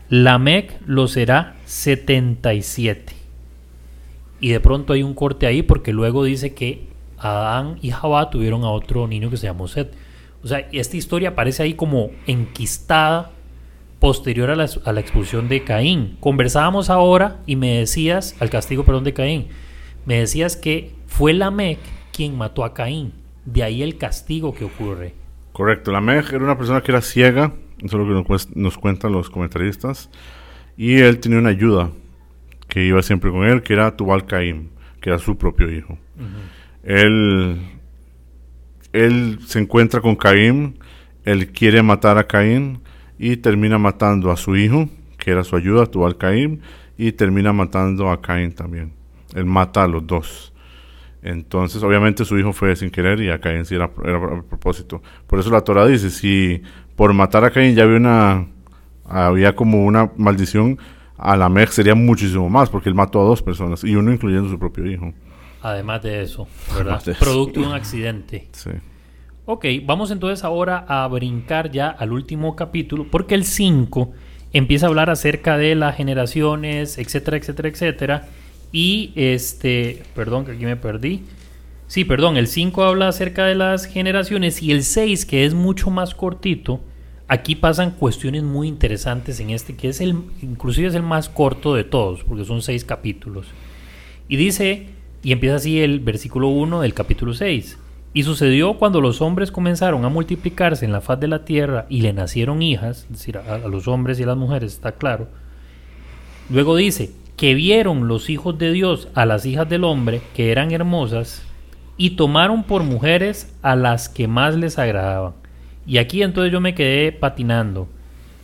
Lamec 0.10 0.82
lo 0.86 1.08
será 1.08 1.56
77. 1.64 3.14
Y 4.42 4.50
de 4.50 4.60
pronto 4.60 4.92
hay 4.92 5.02
un 5.02 5.14
corte 5.14 5.48
ahí 5.48 5.62
porque 5.62 5.94
luego 5.94 6.26
dice 6.26 6.54
que 6.54 6.90
Adán 7.18 7.78
y 7.82 7.92
Jabá 7.92 8.30
tuvieron 8.30 8.66
a 8.66 8.72
otro 8.72 9.08
niño 9.08 9.30
que 9.30 9.38
se 9.38 9.48
llamó 9.48 9.70
Set. 9.70 9.94
O 10.44 10.48
sea, 10.48 10.68
esta 10.74 10.98
historia 10.98 11.30
aparece 11.30 11.64
ahí 11.64 11.74
como 11.74 12.12
enquistada 12.26 13.32
posterior 14.00 14.50
a 14.50 14.56
la, 14.56 14.70
a 14.86 14.94
la 14.94 15.00
expulsión 15.00 15.50
de 15.50 15.64
Caín. 15.64 16.18
Conversábamos 16.20 16.90
ahora 16.90 17.42
y 17.46 17.56
me 17.56 17.78
decías, 17.80 18.36
al 18.40 18.50
castigo, 18.50 18.84
perdón, 18.84 19.04
de 19.04 19.14
Caín, 19.14 19.48
me 20.06 20.20
decías 20.20 20.56
que 20.56 20.94
fue 21.08 21.34
Lamec 21.34 21.80
quien 22.12 22.38
mató 22.38 22.64
a 22.64 22.74
Caín. 22.74 23.14
De 23.46 23.64
ahí 23.64 23.82
el 23.82 23.98
castigo 23.98 24.54
que 24.54 24.66
ocurre. 24.66 25.14
Correcto, 25.58 25.92
la 25.92 26.02
Meg 26.02 26.26
era 26.30 26.44
una 26.44 26.56
persona 26.56 26.82
que 26.82 26.92
era 26.92 27.02
ciega, 27.02 27.54
eso 27.80 27.86
es 27.86 27.94
lo 27.94 28.24
que 28.24 28.30
nos, 28.30 28.56
nos 28.56 28.78
cuentan 28.78 29.12
los 29.12 29.32
comentaristas, 29.32 30.12
y 30.78 30.98
él 31.00 31.20
tenía 31.20 31.40
una 31.40 31.50
ayuda 31.50 31.90
que 32.68 32.84
iba 32.84 33.02
siempre 33.02 33.32
con 33.32 33.44
él, 33.44 33.64
que 33.64 33.74
era 33.74 33.96
Tubal 33.96 34.28
Caim, 34.28 34.70
que 35.02 35.10
era 35.10 35.18
su 35.18 35.36
propio 35.36 35.72
hijo. 35.72 35.98
Él, 36.84 37.60
él 38.94 39.40
se 39.48 39.58
encuentra 39.58 40.00
con 40.02 40.16
Caín, 40.16 40.78
él 41.26 41.52
quiere 41.52 41.82
matar 41.82 42.20
a 42.20 42.28
Caín 42.28 42.82
y 43.18 43.38
termina 43.38 43.78
matando 43.78 44.32
a 44.32 44.38
su 44.38 44.56
hijo, 44.56 44.90
que 45.18 45.32
era 45.32 45.44
su 45.44 45.56
ayuda, 45.56 45.86
Tubal 45.86 46.18
Caim, 46.18 46.60
y 46.98 47.12
termina 47.12 47.54
matando 47.54 48.10
a 48.10 48.22
Caín 48.22 48.54
también. 48.54 48.94
Él 49.36 49.46
mata 49.46 49.84
a 49.84 49.88
los 49.88 50.06
dos. 50.06 50.54
Entonces, 51.22 51.84
obviamente 51.84 52.26
su 52.26 52.38
hijo 52.38 52.54
fue 52.54 52.76
sin 52.76 52.90
querer 52.90 53.20
y 53.22 53.30
a 53.30 53.40
Caín 53.40 53.66
sí 53.66 53.76
era, 53.76 53.90
era 54.04 54.18
a 54.18 54.42
propósito. 54.44 55.02
Por 55.26 55.40
eso 55.40 55.52
la 55.52 55.62
Torah 55.62 55.86
dice, 55.86 56.10
si 56.10 56.62
por 56.96 57.14
matar 57.14 57.44
a 57.44 57.52
Caín 57.52 57.76
ya 57.76 57.84
había 57.84 57.98
una 57.98 58.48
había 59.10 59.56
como 59.56 59.86
una 59.86 60.12
maldición, 60.18 60.78
a 61.18 61.36
la 61.36 61.50
Meg 61.50 61.70
sería 61.70 61.96
muchísimo 61.96 62.50
más, 62.50 62.70
porque 62.70 62.90
él 62.90 62.96
mató 62.96 63.22
a 63.22 63.24
dos 63.24 63.42
personas, 63.42 63.84
y 63.84 63.96
uno 63.96 64.12
incluyendo 64.12 64.50
su 64.50 64.60
propio 64.60 64.86
hijo. 64.86 65.14
Además 65.62 66.04
de 66.04 66.22
eso, 66.22 66.48
de 66.76 67.12
eso. 67.12 67.20
Producto 67.20 67.62
de 67.62 67.68
un 67.68 67.74
accidente. 67.74 68.48
Sí. 68.52 68.70
Ok, 69.50 69.66
vamos 69.86 70.12
entonces 70.12 70.44
ahora 70.44 70.84
a 70.90 71.08
brincar 71.08 71.72
ya 71.72 71.88
al 71.88 72.12
último 72.12 72.58
capítulo, 72.58 73.08
porque 73.10 73.34
el 73.34 73.46
5 73.46 74.12
empieza 74.52 74.86
a 74.86 74.90
hablar 74.90 75.10
acerca 75.10 75.58
de 75.58 75.74
las 75.74 75.96
generaciones, 75.96 76.98
etcétera, 76.98 77.38
etcétera, 77.38 77.70
etcétera. 77.70 78.28
Y 78.74 79.14
este, 79.16 80.04
perdón 80.14 80.44
que 80.44 80.52
aquí 80.52 80.66
me 80.66 80.76
perdí. 80.76 81.22
Sí, 81.88 82.04
perdón, 82.04 82.36
el 82.36 82.48
5 82.48 82.84
habla 82.84 83.08
acerca 83.08 83.46
de 83.46 83.56
las 83.56 83.86
generaciones 83.86 84.62
y 84.62 84.74
el 84.74 84.84
6, 84.84 85.26
que 85.26 85.46
es 85.46 85.54
mucho 85.54 85.92
más 85.92 86.14
cortito, 86.14 86.82
aquí 87.30 87.56
pasan 87.56 87.92
cuestiones 87.92 88.44
muy 88.44 88.68
interesantes 88.68 89.40
en 89.40 89.52
este, 89.52 89.78
que 89.78 89.88
es 89.88 90.02
el, 90.02 90.24
inclusive 90.42 90.90
es 90.90 90.96
el 90.96 91.04
más 91.04 91.30
corto 91.30 91.74
de 91.74 91.86
todos, 91.86 92.26
porque 92.26 92.44
son 92.44 92.62
seis 92.62 92.84
capítulos. 92.84 93.48
Y 94.28 94.36
dice, 94.36 94.90
y 95.24 95.32
empieza 95.32 95.56
así 95.56 95.80
el 95.80 96.02
versículo 96.02 96.50
1 96.50 96.82
del 96.82 96.94
capítulo 96.94 97.34
6. 97.34 97.78
Y 98.18 98.24
sucedió 98.24 98.80
cuando 98.80 99.00
los 99.00 99.22
hombres 99.22 99.52
comenzaron 99.52 100.04
a 100.04 100.10
multiplicarse 100.10 100.84
en 100.86 100.92
la 100.92 101.02
faz 101.02 101.20
de 101.20 101.28
la 101.28 101.46
tierra 101.46 101.86
y 101.88 102.02
le 102.02 102.14
nacieron 102.14 102.64
hijas, 102.64 103.04
es 103.04 103.10
decir, 103.10 103.38
a, 103.38 103.54
a 103.54 103.68
los 103.68 103.88
hombres 103.88 104.20
y 104.20 104.24
a 104.24 104.26
las 104.26 104.38
mujeres, 104.38 104.74
está 104.74 104.94
claro. 104.94 105.28
Luego 106.50 106.76
dice, 106.76 107.12
que 107.36 107.54
vieron 107.54 108.08
los 108.08 108.32
hijos 108.32 108.58
de 108.58 108.72
Dios 108.72 109.08
a 109.14 109.28
las 109.28 109.46
hijas 109.46 109.70
del 109.70 109.84
hombre, 109.84 110.24
que 110.34 110.52
eran 110.52 110.72
hermosas, 110.72 111.44
y 111.96 112.16
tomaron 112.16 112.64
por 112.64 112.82
mujeres 112.82 113.56
a 113.62 113.76
las 113.76 114.10
que 114.10 114.28
más 114.28 114.56
les 114.56 114.80
agradaban. 114.80 115.34
Y 115.86 116.00
aquí 116.00 116.24
entonces 116.24 116.52
yo 116.52 116.60
me 116.60 116.74
quedé 116.74 117.12
patinando. 117.12 117.88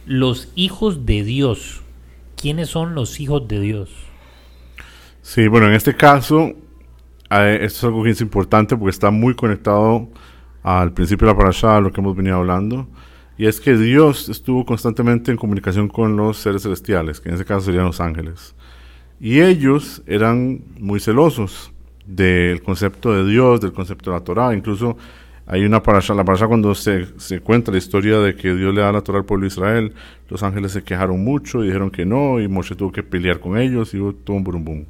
Los 0.06 0.50
hijos 0.54 1.08
de 1.08 1.24
Dios. 1.24 1.82
¿Quiénes 2.40 2.70
son 2.70 2.94
los 2.94 3.20
hijos 3.20 3.48
de 3.48 3.60
Dios? 3.60 3.90
Sí, 5.24 5.48
bueno, 5.48 5.66
en 5.66 5.74
este 5.74 5.96
caso, 5.96 6.54
esto 7.42 7.78
es 7.78 7.84
algo 7.84 8.04
que 8.04 8.12
es 8.12 8.22
importante 8.22 8.76
porque 8.78 8.92
está 8.92 9.12
muy 9.12 9.36
conectado 9.36 10.10
al 10.62 10.94
principio 10.94 11.28
de 11.28 11.34
la 11.34 11.38
parasha, 11.38 11.78
a 11.78 11.82
lo 11.82 11.92
que 11.92 12.02
hemos 12.02 12.16
venido 12.16 12.38
hablando. 12.38 12.88
Y 13.38 13.48
es 13.48 13.60
que 13.60 13.76
Dios 13.76 14.30
estuvo 14.30 14.66
constantemente 14.66 15.32
en 15.32 15.38
comunicación 15.38 15.88
con 15.88 16.16
los 16.16 16.38
seres 16.38 16.64
celestiales, 16.64 17.20
que 17.20 17.30
en 17.30 17.36
ese 17.36 17.46
caso 17.46 17.62
serían 17.62 17.86
los 17.86 18.00
ángeles. 18.00 18.56
Y 19.20 19.42
ellos 19.42 20.04
eran 20.06 20.62
muy 20.80 21.00
celosos 21.00 21.72
del 22.06 22.62
concepto 22.62 23.14
de 23.14 23.30
Dios, 23.30 23.62
del 23.62 23.74
concepto 23.74 24.12
de 24.12 24.18
la 24.18 24.24
Torah. 24.24 24.54
Incluso 24.54 24.98
hay 25.46 25.66
una 25.66 25.82
parasha, 25.82 26.14
la 26.14 26.24
parasha 26.24 26.48
cuando 26.48 26.76
se, 26.76 27.08
se 27.20 27.40
cuenta 27.40 27.72
la 27.72 27.78
historia 27.78 28.20
de 28.20 28.36
que 28.36 28.54
Dios 28.54 28.74
le 28.74 28.82
da 28.82 28.92
la 28.92 29.02
Torah 29.02 29.20
al 29.20 29.26
pueblo 29.26 29.44
de 29.44 29.48
Israel, 29.48 29.94
los 30.30 30.44
ángeles 30.44 30.72
se 30.72 30.84
quejaron 30.84 31.24
mucho 31.24 31.64
y 31.64 31.68
dijeron 31.68 31.90
que 31.90 32.06
no, 32.06 32.40
y 32.40 32.48
Moshe 32.48 32.76
tuvo 32.76 32.92
que 32.92 33.04
pelear 33.04 33.40
con 33.40 33.58
ellos 33.58 33.94
y 33.94 34.00
hubo 34.00 34.14
todo 34.14 34.38
un 34.38 34.44
burum 34.44 34.86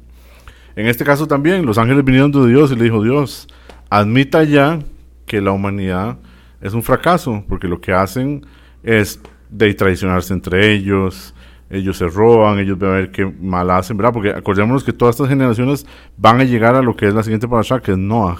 En 0.76 0.86
este 0.86 1.04
caso 1.04 1.26
también, 1.26 1.64
los 1.66 1.78
ángeles 1.78 2.04
vinieron 2.04 2.32
de 2.32 2.48
Dios 2.48 2.72
y 2.72 2.76
le 2.76 2.84
dijo, 2.84 3.02
Dios, 3.02 3.48
admita 3.90 4.42
ya 4.44 4.80
que 5.26 5.40
la 5.40 5.52
humanidad 5.52 6.18
es 6.60 6.74
un 6.74 6.82
fracaso, 6.82 7.44
porque 7.48 7.68
lo 7.68 7.80
que 7.80 7.92
hacen 7.92 8.46
es 8.82 9.20
de 9.50 9.72
traicionarse 9.74 10.32
entre 10.32 10.72
ellos, 10.72 11.34
ellos 11.70 11.96
se 11.96 12.08
roban, 12.08 12.58
ellos 12.58 12.78
van 12.78 12.90
a 12.90 12.94
ver 12.94 13.10
qué 13.10 13.24
mal 13.24 13.70
hacen, 13.70 13.96
¿verdad? 13.96 14.12
Porque 14.12 14.30
acordémonos 14.30 14.84
que 14.84 14.92
todas 14.92 15.14
estas 15.14 15.28
generaciones 15.28 15.86
van 16.16 16.40
a 16.40 16.44
llegar 16.44 16.74
a 16.74 16.82
lo 16.82 16.96
que 16.96 17.06
es 17.06 17.14
la 17.14 17.22
siguiente 17.22 17.48
parasha, 17.48 17.80
que 17.80 17.92
es 17.92 17.98
Noah. 17.98 18.36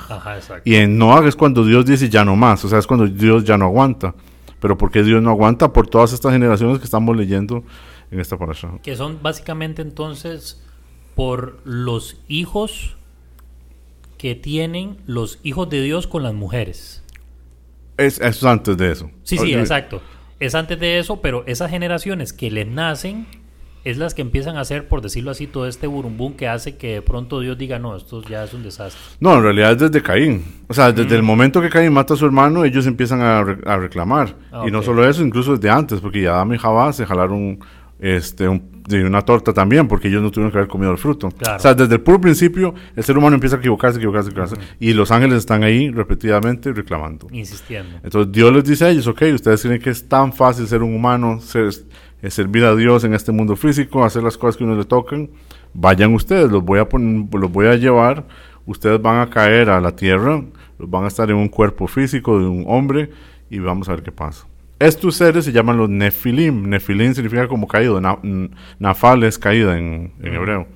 Y 0.65 0.75
en 0.77 0.99
Noah 0.99 1.27
es 1.27 1.37
cuando 1.37 1.65
Dios 1.65 1.87
dice 1.87 2.09
ya 2.09 2.25
no 2.25 2.37
más, 2.37 2.65
o 2.65 2.69
sea, 2.69 2.79
es 2.79 2.87
cuando 2.87 3.07
Dios 3.07 3.45
ya 3.45 3.57
no 3.57 3.67
aguanta. 3.67 4.15
Pero 4.61 4.79
¿por 4.79 4.91
qué 4.91 5.03
Dios 5.03 5.23
no 5.23 5.31
aguanta? 5.31 5.73
Por 5.73 5.87
todas 5.89 6.13
estas 6.13 6.33
generaciones 6.33 6.79
que 6.79 6.85
estamos 6.85 7.15
leyendo 7.17 7.65
en 8.11 8.21
esta 8.21 8.39
parasha. 8.39 8.71
Que 8.83 8.97
son 8.97 9.19
básicamente 9.23 9.83
entonces 9.83 10.64
por 11.15 11.61
los 11.65 12.21
hijos 12.29 12.97
que 14.19 14.35
tienen 14.35 14.97
los 15.07 15.39
hijos 15.43 15.69
de 15.69 15.83
Dios 15.83 16.07
con 16.07 16.23
las 16.23 16.35
mujeres. 16.35 17.03
Es, 17.97 18.21
es 18.21 18.43
antes 18.43 18.77
de 18.77 18.91
eso. 18.91 19.11
Sí, 19.23 19.39
sí, 19.39 19.55
exacto. 19.55 20.03
Es 20.41 20.55
antes 20.55 20.79
de 20.81 20.99
eso, 20.99 21.21
pero 21.21 21.45
esas 21.47 21.71
generaciones 21.71 22.33
que 22.33 22.51
les 22.51 22.67
nacen 22.67 23.27
es 23.85 23.99
las 23.99 24.15
que 24.15 24.23
empiezan 24.23 24.57
a 24.57 24.61
hacer, 24.61 24.89
por 24.89 25.03
decirlo 25.03 25.31
así, 25.31 25.47
todo 25.47 25.69
este 25.69 25.87
burumbum 25.87 26.35
que 26.35 26.49
hace 26.49 26.77
que 26.77 26.95
de 26.95 27.03
pronto 27.03 27.41
Dios 27.41 27.59
diga, 27.59 27.79
no, 27.79 27.95
esto 27.95 28.23
ya 28.23 28.45
es 28.45 28.55
un 28.55 28.63
desastre. 28.63 29.01
No, 29.21 29.37
en 29.37 29.43
realidad 29.43 29.73
es 29.73 29.79
desde 29.79 30.03
Caín. 30.03 30.43
O 30.69 30.75
sea, 30.75 30.91
desde 30.91 31.15
el 31.15 31.23
mm. 31.23 31.27
momento 31.27 31.61
que 31.61 31.69
Caín 31.69 31.93
mata 31.93 32.15
a 32.15 32.17
su 32.17 32.25
hermano, 32.25 32.65
ellos 32.65 32.87
empiezan 32.87 33.21
a, 33.21 33.41
a 33.41 33.77
reclamar. 33.77 34.37
Ah, 34.51 34.65
y 34.67 34.71
no 34.71 34.83
solo 34.83 35.07
eso, 35.07 35.23
incluso 35.23 35.57
desde 35.57 35.69
antes, 35.69 36.01
porque 36.01 36.23
ya 36.23 36.35
Adam 36.35 36.55
y 36.55 36.59
Jabá 36.59 36.93
se 36.95 37.05
jalaron 37.05 37.61
este, 37.99 38.49
de 38.89 39.05
una 39.05 39.23
torta 39.23 39.53
también, 39.53 39.89
porque 39.89 40.09
ellos 40.09 40.23
no 40.23 40.31
tuvieron 40.31 40.53
que 40.53 40.59
haber 40.59 40.69
comido 40.69 40.93
el 40.93 40.99
fruto. 40.99 41.29
O 41.29 41.59
sea, 41.59 41.75
desde 41.75 41.95
el 41.95 42.01
puro 42.01 42.21
principio, 42.21 42.75
el 42.95 43.03
ser 43.03 43.17
humano 43.17 43.35
empieza 43.35 43.57
a 43.57 43.59
equivocarse, 43.59 43.99
equivocarse, 43.99 44.31
equivocarse. 44.31 44.57
Y 44.79 44.93
los 44.93 45.11
ángeles 45.11 45.39
están 45.39 45.63
ahí 45.65 45.91
repetidamente 45.91 46.73
reclamando. 46.73 47.29
Insistiendo. 47.33 47.97
Entonces 48.03 48.33
Dios 48.33 48.53
les 48.53 48.65
dice 48.65 48.85
a 48.85 48.91
ellos, 48.91 49.07
ok, 49.07 49.23
ustedes 49.35 49.63
creen 49.63 49.81
que 49.81 49.91
es 49.91 50.07
tan 50.09 50.33
fácil 50.33 50.67
ser 50.67 50.83
un 50.83 50.95
humano, 50.95 51.41
ser, 51.41 51.71
eh, 52.21 52.31
servir 52.31 52.65
a 52.65 52.75
Dios 52.75 53.05
en 53.05 53.15
este 53.15 53.33
mundo 53.33 53.57
físico, 53.57 54.05
hacer 54.05 54.23
las 54.23 54.37
cosas 54.37 54.57
que 54.57 54.65
uno 54.65 54.77
le 54.77 54.85
tocan. 54.85 55.31
Vayan 55.73 56.13
ustedes, 56.15 56.51
los 56.51 56.63
voy 56.63 56.79
a, 56.79 56.89
poner, 56.89 57.27
los 57.33 57.51
voy 57.51 57.67
a 57.67 57.77
llevar, 57.77 58.27
ustedes 58.67 59.01
van 59.01 59.21
a 59.21 59.31
caer 59.31 59.71
a 59.71 59.81
la 59.81 59.97
tierra, 59.97 60.43
los 60.79 60.91
van 60.91 61.05
a 61.05 61.09
estar 61.09 61.31
en 61.31 61.37
un 61.37 61.49
cuerpo 61.49 61.87
físico 61.87 62.39
de 62.39 62.47
un 62.47 62.65
hombre 62.69 63.11
y 63.51 63.59
vamos 63.59 63.89
a 63.89 63.93
ver 63.93 64.03
qué 64.03 64.13
pasa. 64.13 64.47
Estos 64.85 65.17
seres 65.17 65.47
se 65.47 65.53
llaman 65.53 65.79
los 65.79 65.89
Nefilim. 65.89 66.69
Nefilim 66.69 67.15
significa 67.15 67.49
como 67.49 67.67
caído. 67.67 67.99
nafal 68.79 69.25
es 69.25 69.39
caída 69.39 69.79
en, 69.79 70.13
hebreo. 70.23 70.67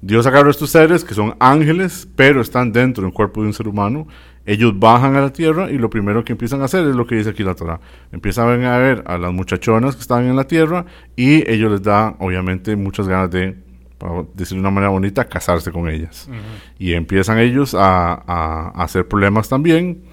Dios 0.00 0.26
agarró 0.26 0.50
estos 0.50 0.70
seres 0.70 1.04
que 1.04 1.12
son 1.12 1.36
ángeles, 1.38 2.08
pero 2.16 2.40
están 2.40 2.72
dentro 2.72 3.04
del 3.04 3.12
cuerpo 3.12 3.42
de 3.42 3.48
un 3.48 3.52
ser 3.52 3.68
humano. 3.68 4.08
Ellos 4.46 4.78
bajan 4.78 5.14
a 5.14 5.20
la 5.20 5.30
tierra 5.30 5.70
y 5.70 5.76
lo 5.76 5.90
primero 5.90 6.24
que 6.24 6.32
empiezan 6.32 6.62
a 6.62 6.64
hacer 6.64 6.88
es 6.88 6.96
lo 6.96 7.06
que 7.06 7.16
dice 7.16 7.28
aquí 7.28 7.42
la 7.42 7.54
Torah. 7.54 7.80
Empiezan 8.12 8.64
a 8.64 8.78
ver 8.78 9.04
a 9.06 9.18
las 9.18 9.30
muchachonas 9.30 9.94
que 9.94 10.00
están 10.00 10.24
en 10.24 10.34
la 10.34 10.44
tierra 10.44 10.86
y 11.14 11.46
ellos 11.50 11.70
les 11.70 11.82
da, 11.82 12.16
obviamente, 12.20 12.76
muchas 12.76 13.08
ganas 13.08 13.30
de, 13.30 13.58
para 13.98 14.24
decir 14.32 14.56
de 14.56 14.60
una 14.60 14.70
manera 14.70 14.88
bonita, 14.88 15.26
casarse 15.26 15.70
con 15.70 15.90
ellas. 15.90 16.30
Y 16.78 16.94
empiezan 16.94 17.38
ellos 17.40 17.74
a, 17.74 18.22
a 18.26 18.68
hacer 18.82 19.06
problemas 19.06 19.50
también 19.50 20.07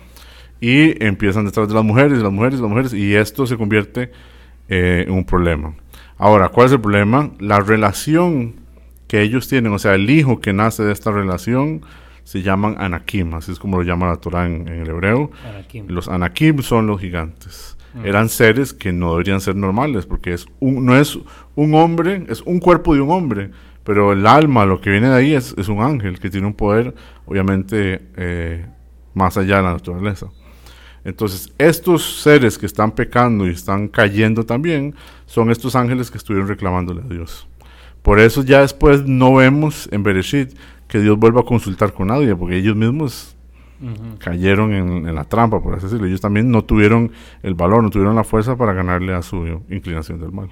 y 0.65 0.95
empiezan 1.05 1.45
detrás 1.45 1.67
de 1.67 1.75
las 1.75 1.83
mujeres, 1.83 2.17
las 2.23 2.31
mujeres, 2.31 2.59
las 2.59 2.67
mujeres, 2.67 2.91
y 2.91 3.13
esto 3.13 3.45
se 3.45 3.55
convierte 3.55 4.11
eh, 4.67 5.03
en 5.05 5.13
un 5.13 5.23
problema. 5.23 5.75
Ahora, 6.17 6.49
¿cuál 6.49 6.65
es 6.65 6.71
el 6.71 6.81
problema? 6.81 7.29
La 7.37 7.59
relación 7.59 8.55
que 9.07 9.21
ellos 9.21 9.47
tienen, 9.47 9.73
o 9.73 9.77
sea, 9.77 9.93
el 9.93 10.09
hijo 10.09 10.41
que 10.41 10.53
nace 10.53 10.83
de 10.83 10.91
esta 10.91 11.11
relación, 11.11 11.83
se 12.23 12.41
llaman 12.41 12.77
Anakim, 12.79 13.35
así 13.35 13.51
es 13.51 13.59
como 13.59 13.77
lo 13.77 13.83
llama 13.83 14.07
la 14.07 14.15
Torah 14.15 14.47
en, 14.47 14.67
el 14.67 14.89
hebreo. 14.89 15.29
Los 15.87 16.07
Anakim 16.07 16.63
son 16.63 16.87
los 16.87 16.99
gigantes. 16.99 17.77
Mm. 17.93 18.05
Eran 18.07 18.29
seres 18.29 18.73
que 18.73 18.91
no 18.91 19.11
deberían 19.11 19.41
ser 19.41 19.55
normales, 19.55 20.07
porque 20.07 20.33
es 20.33 20.47
un, 20.59 20.83
no 20.83 20.97
es 20.97 21.19
un 21.53 21.75
hombre, 21.75 22.25
es 22.27 22.41
un 22.41 22.59
cuerpo 22.59 22.95
de 22.95 23.01
un 23.01 23.11
hombre, 23.11 23.51
pero 23.83 24.13
el 24.13 24.25
alma, 24.25 24.65
lo 24.65 24.81
que 24.81 24.89
viene 24.89 25.09
de 25.09 25.15
ahí 25.15 25.35
es, 25.35 25.53
es 25.59 25.67
un 25.67 25.83
ángel 25.83 26.19
que 26.19 26.31
tiene 26.31 26.47
un 26.47 26.55
poder, 26.55 26.95
obviamente, 27.27 28.01
eh, 28.17 28.65
más 29.13 29.37
allá 29.37 29.57
de 29.57 29.61
la 29.61 29.73
naturaleza. 29.73 30.25
Entonces, 31.05 31.53
estos 31.59 32.21
seres 32.21 32.57
que 32.57 32.65
están 32.65 32.91
pecando 32.91 33.47
y 33.47 33.51
están 33.51 33.87
cayendo 33.87 34.43
también 34.43 34.95
son 35.27 35.51
estos 35.51 35.75
ángeles 35.75 36.09
que 36.09 36.17
estuvieron 36.17 36.47
reclamándole 36.47 37.01
a 37.01 37.07
Dios. 37.07 37.47
Por 38.01 38.19
eso 38.19 38.43
ya 38.43 38.61
después 38.61 39.05
no 39.05 39.35
vemos 39.35 39.87
en 39.91 40.01
Bereshit 40.01 40.57
que 40.87 40.99
Dios 40.99 41.17
vuelva 41.17 41.41
a 41.41 41.45
consultar 41.45 41.93
con 41.93 42.07
nadie, 42.07 42.35
porque 42.35 42.57
ellos 42.57 42.75
mismos 42.75 43.35
cayeron 44.17 44.73
en, 44.73 45.13
la 45.13 45.25
trampa, 45.25 45.61
por 45.61 45.75
así 45.75 45.85
decirlo. 45.85 46.07
Ellos 46.07 46.21
también 46.21 46.49
no 46.49 46.63
tuvieron 46.63 47.11
el 47.43 47.53
valor, 47.53 47.83
no 47.83 47.91
tuvieron 47.91 48.15
la 48.15 48.23
fuerza 48.23 48.55
para 48.55 48.73
ganarle 48.73 49.13
a 49.13 49.21
su 49.21 49.45
inclinación 49.69 50.19
del 50.19 50.31
mal. 50.31 50.49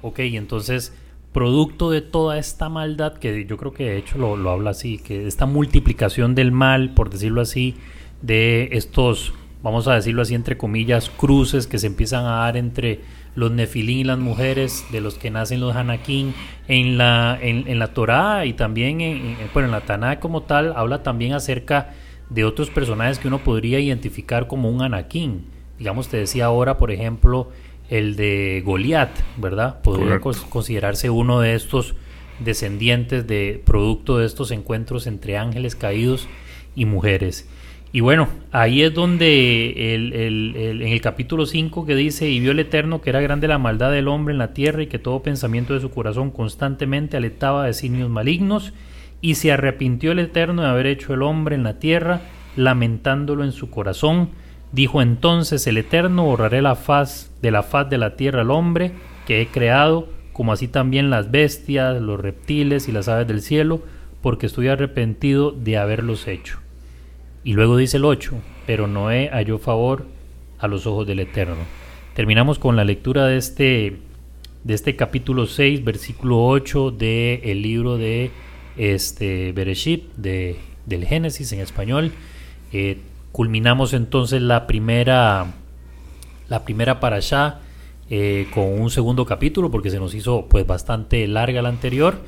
Ok, 0.00 0.20
entonces, 0.20 0.94
producto 1.32 1.90
de 1.90 2.00
toda 2.00 2.38
esta 2.38 2.70
maldad, 2.70 3.18
que 3.18 3.44
yo 3.44 3.58
creo 3.58 3.72
que 3.72 3.84
de 3.84 3.98
hecho 3.98 4.16
lo, 4.16 4.36
lo 4.36 4.50
habla 4.50 4.70
así, 4.70 4.98
que 4.98 5.26
esta 5.26 5.44
multiplicación 5.44 6.34
del 6.34 6.52
mal, 6.52 6.94
por 6.94 7.10
decirlo 7.10 7.42
así, 7.42 7.74
de 8.22 8.70
estos 8.72 9.34
vamos 9.64 9.88
a 9.88 9.94
decirlo 9.94 10.20
así 10.20 10.34
entre 10.34 10.58
comillas, 10.58 11.08
cruces 11.08 11.66
que 11.66 11.78
se 11.78 11.86
empiezan 11.86 12.26
a 12.26 12.36
dar 12.40 12.58
entre 12.58 13.00
los 13.34 13.50
nefilín 13.50 13.98
y 13.98 14.04
las 14.04 14.18
mujeres 14.18 14.84
de 14.92 15.00
los 15.00 15.14
que 15.14 15.30
nacen 15.30 15.60
los 15.60 15.74
hanakim 15.74 16.34
en 16.68 16.98
la 16.98 17.36
en, 17.40 17.78
la 17.78 17.88
Torá 17.94 18.44
y 18.44 18.52
también 18.52 19.00
en, 19.00 19.36
bueno, 19.54 19.68
en 19.68 19.72
la 19.72 19.80
Taná 19.80 20.20
como 20.20 20.42
tal 20.42 20.74
habla 20.76 21.02
también 21.02 21.32
acerca 21.32 21.94
de 22.28 22.44
otros 22.44 22.70
personajes 22.70 23.18
que 23.18 23.26
uno 23.26 23.42
podría 23.42 23.80
identificar 23.80 24.46
como 24.46 24.70
un 24.70 24.82
anakim 24.82 25.40
digamos 25.78 26.08
te 26.08 26.18
decía 26.18 26.44
ahora 26.44 26.76
por 26.76 26.92
ejemplo 26.92 27.50
el 27.88 28.16
de 28.16 28.62
Goliat 28.64 29.10
verdad 29.36 29.80
podría 29.82 30.20
considerarse 30.20 31.10
uno 31.10 31.40
de 31.40 31.54
estos 31.54 31.96
descendientes 32.38 33.26
de 33.26 33.62
producto 33.64 34.18
de 34.18 34.26
estos 34.26 34.52
encuentros 34.52 35.06
entre 35.06 35.38
ángeles 35.38 35.74
caídos 35.74 36.28
y 36.76 36.84
mujeres 36.84 37.48
y 37.94 38.00
bueno, 38.00 38.26
ahí 38.50 38.82
es 38.82 38.92
donde 38.92 39.94
el, 39.94 40.12
en 40.56 40.82
el 40.82 41.00
capítulo 41.00 41.46
5 41.46 41.86
que 41.86 41.94
dice, 41.94 42.28
y 42.28 42.40
vio 42.40 42.50
el 42.50 42.58
Eterno 42.58 43.00
que 43.00 43.10
era 43.10 43.20
grande 43.20 43.46
la 43.46 43.58
maldad 43.58 43.92
del 43.92 44.08
hombre 44.08 44.32
en 44.32 44.38
la 44.38 44.52
tierra 44.52 44.82
y 44.82 44.88
que 44.88 44.98
todo 44.98 45.22
pensamiento 45.22 45.74
de 45.74 45.80
su 45.80 45.90
corazón 45.90 46.32
constantemente 46.32 47.16
aletaba 47.16 47.66
de 47.66 47.72
signos 47.72 48.10
malignos, 48.10 48.72
y 49.20 49.36
se 49.36 49.52
arrepintió 49.52 50.10
el 50.10 50.18
Eterno 50.18 50.62
de 50.62 50.70
haber 50.70 50.86
hecho 50.86 51.14
el 51.14 51.22
hombre 51.22 51.54
en 51.54 51.62
la 51.62 51.78
tierra, 51.78 52.22
lamentándolo 52.56 53.44
en 53.44 53.52
su 53.52 53.70
corazón. 53.70 54.30
Dijo 54.72 55.00
entonces 55.00 55.64
el 55.68 55.78
Eterno, 55.78 56.24
borraré 56.24 56.62
la 56.62 56.74
faz 56.74 57.30
de 57.42 57.52
la 57.52 57.62
faz 57.62 57.88
de 57.90 57.98
la 57.98 58.16
tierra 58.16 58.40
al 58.40 58.50
hombre 58.50 58.90
que 59.24 59.40
he 59.40 59.46
creado, 59.46 60.08
como 60.32 60.52
así 60.52 60.66
también 60.66 61.10
las 61.10 61.30
bestias, 61.30 62.02
los 62.02 62.18
reptiles 62.18 62.88
y 62.88 62.92
las 62.92 63.06
aves 63.06 63.28
del 63.28 63.40
cielo, 63.40 63.82
porque 64.20 64.46
estoy 64.46 64.66
arrepentido 64.66 65.52
de 65.52 65.78
haberlos 65.78 66.26
hecho. 66.26 66.63
Y 67.44 67.52
luego 67.52 67.76
dice 67.76 67.98
el 67.98 68.06
8, 68.06 68.40
pero 68.66 68.86
Noé 68.86 69.28
halló 69.30 69.58
favor 69.58 70.06
a 70.58 70.66
los 70.66 70.86
ojos 70.86 71.06
del 71.06 71.20
Eterno. 71.20 71.56
Terminamos 72.14 72.58
con 72.58 72.74
la 72.74 72.84
lectura 72.84 73.26
de 73.26 73.36
este, 73.36 73.98
de 74.64 74.74
este 74.74 74.96
capítulo 74.96 75.46
6, 75.46 75.84
versículo 75.84 76.42
8 76.46 76.90
del 76.90 77.40
el 77.44 77.60
libro 77.60 77.98
de 77.98 78.30
este, 78.78 79.52
Bereshit, 79.52 80.04
de, 80.16 80.56
del 80.86 81.04
Génesis 81.04 81.52
en 81.52 81.60
español. 81.60 82.12
Eh, 82.72 82.98
culminamos 83.30 83.92
entonces 83.92 84.40
la 84.40 84.66
primera, 84.66 85.52
la 86.48 86.64
primera 86.64 86.98
allá 87.16 87.60
eh, 88.10 88.48
con 88.52 88.64
un 88.80 88.90
segundo 88.90 89.24
capítulo 89.24 89.70
porque 89.70 89.90
se 89.90 89.98
nos 89.98 90.14
hizo 90.14 90.46
pues 90.48 90.66
bastante 90.66 91.26
larga 91.26 91.62
la 91.62 91.70
anterior. 91.70 92.18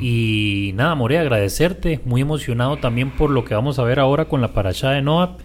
Y 0.00 0.72
nada 0.74 0.94
More 0.94 1.18
agradecerte. 1.18 2.00
Muy 2.04 2.20
emocionado 2.20 2.76
también 2.76 3.10
por 3.10 3.30
lo 3.30 3.44
que 3.44 3.54
vamos 3.54 3.78
a 3.78 3.84
ver 3.84 3.98
ahora 3.98 4.26
con 4.26 4.40
la 4.40 4.52
parasha 4.52 4.90
de 4.90 5.02
Noah 5.02 5.36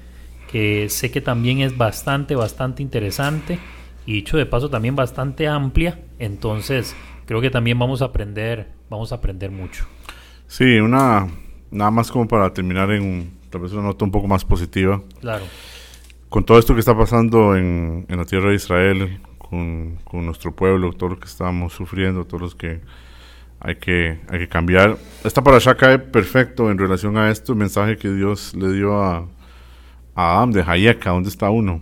que 0.53 0.87
sé 0.87 1.09
que 1.09 1.19
también 1.19 1.61
es 1.61 1.75
bastante 1.75 2.35
bastante 2.35 2.83
interesante 2.83 3.57
y 4.05 4.13
dicho 4.13 4.37
de 4.37 4.45
paso 4.45 4.69
también 4.69 4.95
bastante 4.95 5.47
amplia. 5.47 5.99
Entonces 6.19 6.95
creo 7.25 7.41
que 7.41 7.49
también 7.49 7.79
vamos 7.79 8.03
a 8.03 8.05
aprender 8.05 8.67
vamos 8.87 9.11
a 9.11 9.15
aprender 9.15 9.49
mucho. 9.49 9.85
Sí 10.47 10.79
una 10.79 11.27
nada 11.71 11.89
más 11.89 12.11
como 12.11 12.27
para 12.27 12.53
terminar 12.53 12.91
en 12.91 13.31
tal 13.49 13.61
vez 13.61 13.71
una 13.71 13.81
nota 13.81 14.05
un 14.05 14.11
poco 14.11 14.27
más 14.27 14.45
positiva. 14.45 15.01
Claro. 15.21 15.45
Con 16.29 16.43
todo 16.43 16.59
esto 16.59 16.75
que 16.75 16.79
está 16.81 16.95
pasando 16.95 17.55
en, 17.55 18.05
en 18.07 18.17
la 18.17 18.25
tierra 18.25 18.49
de 18.49 18.55
Israel, 18.55 19.19
con, 19.53 19.97
con, 20.03 20.25
nuestro 20.25 20.55
pueblo, 20.55 20.93
todo 20.93 21.11
lo 21.11 21.19
que 21.19 21.27
estamos 21.27 21.73
sufriendo, 21.73 22.25
todos 22.25 22.41
los 22.41 22.55
que 22.55 22.81
hay 23.59 23.75
que, 23.75 24.19
hay 24.29 24.39
que 24.39 24.47
cambiar. 24.47 24.97
Esta 25.23 25.43
parasha 25.43 25.75
cae 25.75 25.99
perfecto 25.99 26.71
en 26.71 26.77
relación 26.79 27.17
a 27.17 27.29
esto, 27.29 27.53
el 27.53 27.59
mensaje 27.59 27.97
que 27.97 28.11
Dios 28.11 28.55
le 28.55 28.73
dio 28.73 28.99
a, 28.99 29.27
a 30.15 30.37
Adam 30.37 30.51
de 30.51 30.63
Hayeka, 30.65 31.11
¿dónde 31.11 31.29
está 31.29 31.51
uno? 31.51 31.81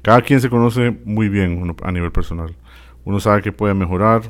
Cada 0.00 0.22
quien 0.22 0.40
se 0.40 0.48
conoce 0.48 0.96
muy 1.04 1.28
bien 1.28 1.76
a 1.82 1.92
nivel 1.92 2.10
personal. 2.10 2.56
Uno 3.04 3.20
sabe 3.20 3.42
que 3.42 3.52
puede 3.52 3.74
mejorar 3.74 4.22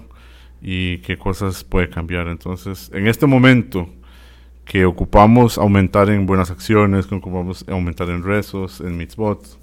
y 0.60 0.98
qué 0.98 1.16
cosas 1.16 1.62
puede 1.62 1.88
cambiar. 1.88 2.26
Entonces, 2.26 2.90
en 2.92 3.06
este 3.06 3.26
momento 3.26 3.88
que 4.64 4.84
ocupamos 4.84 5.56
aumentar 5.56 6.10
en 6.10 6.26
buenas 6.26 6.50
acciones, 6.50 7.06
que 7.06 7.14
ocupamos 7.14 7.64
aumentar 7.68 8.10
en 8.10 8.24
rezos, 8.24 8.80
en 8.80 8.96
mitzvot, 8.96 9.62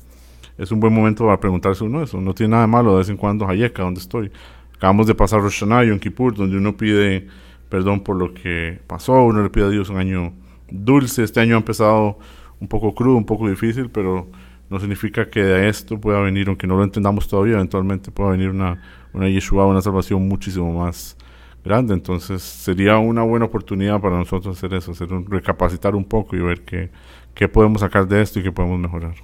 es 0.60 0.72
un 0.72 0.80
buen 0.80 0.94
momento 0.94 1.26
para 1.26 1.40
preguntarse 1.40 1.84
uno 1.84 2.04
eso. 2.04 2.20
No 2.20 2.34
tiene 2.34 2.52
nada 2.52 2.68
malo 2.68 2.92
de 2.92 2.98
vez 3.00 3.10
en 3.10 3.18
cuando, 3.18 3.48
Hayeka, 3.48 3.82
¿dónde 3.82 4.02
estoy? 4.02 4.30
Acabamos 4.76 5.08
de 5.08 5.16
pasar 5.16 5.42
Rosh 5.42 5.60
Hashanah 5.60 5.86
y 5.86 6.00
Kippur, 6.00 6.36
donde 6.36 6.58
uno 6.58 6.76
pide 6.76 7.28
perdón 7.70 8.02
por 8.02 8.18
lo 8.18 8.34
que 8.34 8.80
pasó, 8.88 9.24
uno 9.24 9.42
le 9.44 9.50
pide 9.50 9.66
a 9.66 9.70
Dios 9.70 9.90
un 9.90 9.98
año 9.98 10.34
dulce. 10.70 11.24
Este 11.24 11.40
año 11.40 11.56
ha 11.56 11.60
empezado 11.60 12.20
un 12.60 12.68
poco 12.68 12.94
crudo, 12.94 13.16
un 13.16 13.26
poco 13.26 13.48
difícil, 13.48 13.90
pero 13.90 14.28
no 14.70 14.80
significa 14.80 15.30
que 15.30 15.42
de 15.42 15.70
esto 15.70 16.00
pueda 16.00 16.20
venir, 16.20 16.48
aunque 16.50 16.68
no 16.68 16.76
lo 16.76 16.84
entendamos 16.84 17.28
todavía, 17.28 17.56
eventualmente 17.56 18.12
pueda 18.12 18.32
venir 18.32 18.50
una, 18.50 18.82
una 19.14 19.30
Yeshua, 19.30 19.66
una 19.66 19.82
salvación 19.82 20.28
muchísimo 20.28 20.74
más 20.74 21.16
grande. 21.64 21.94
Entonces 21.94 22.42
sería 22.42 22.98
una 22.98 23.24
buena 23.24 23.46
oportunidad 23.46 24.02
para 24.02 24.18
nosotros 24.18 24.58
hacer 24.58 24.74
eso, 24.74 24.92
hacer 24.92 25.14
un, 25.14 25.26
recapacitar 25.26 25.96
un 25.96 26.04
poco 26.04 26.36
y 26.36 26.40
ver 26.40 26.64
qué, 26.66 26.90
qué 27.34 27.48
podemos 27.48 27.82
sacar 27.82 28.08
de 28.08 28.22
esto 28.22 28.40
y 28.40 28.44
qué 28.44 28.52
podemos 28.52 28.80
mejorar. 28.80 29.16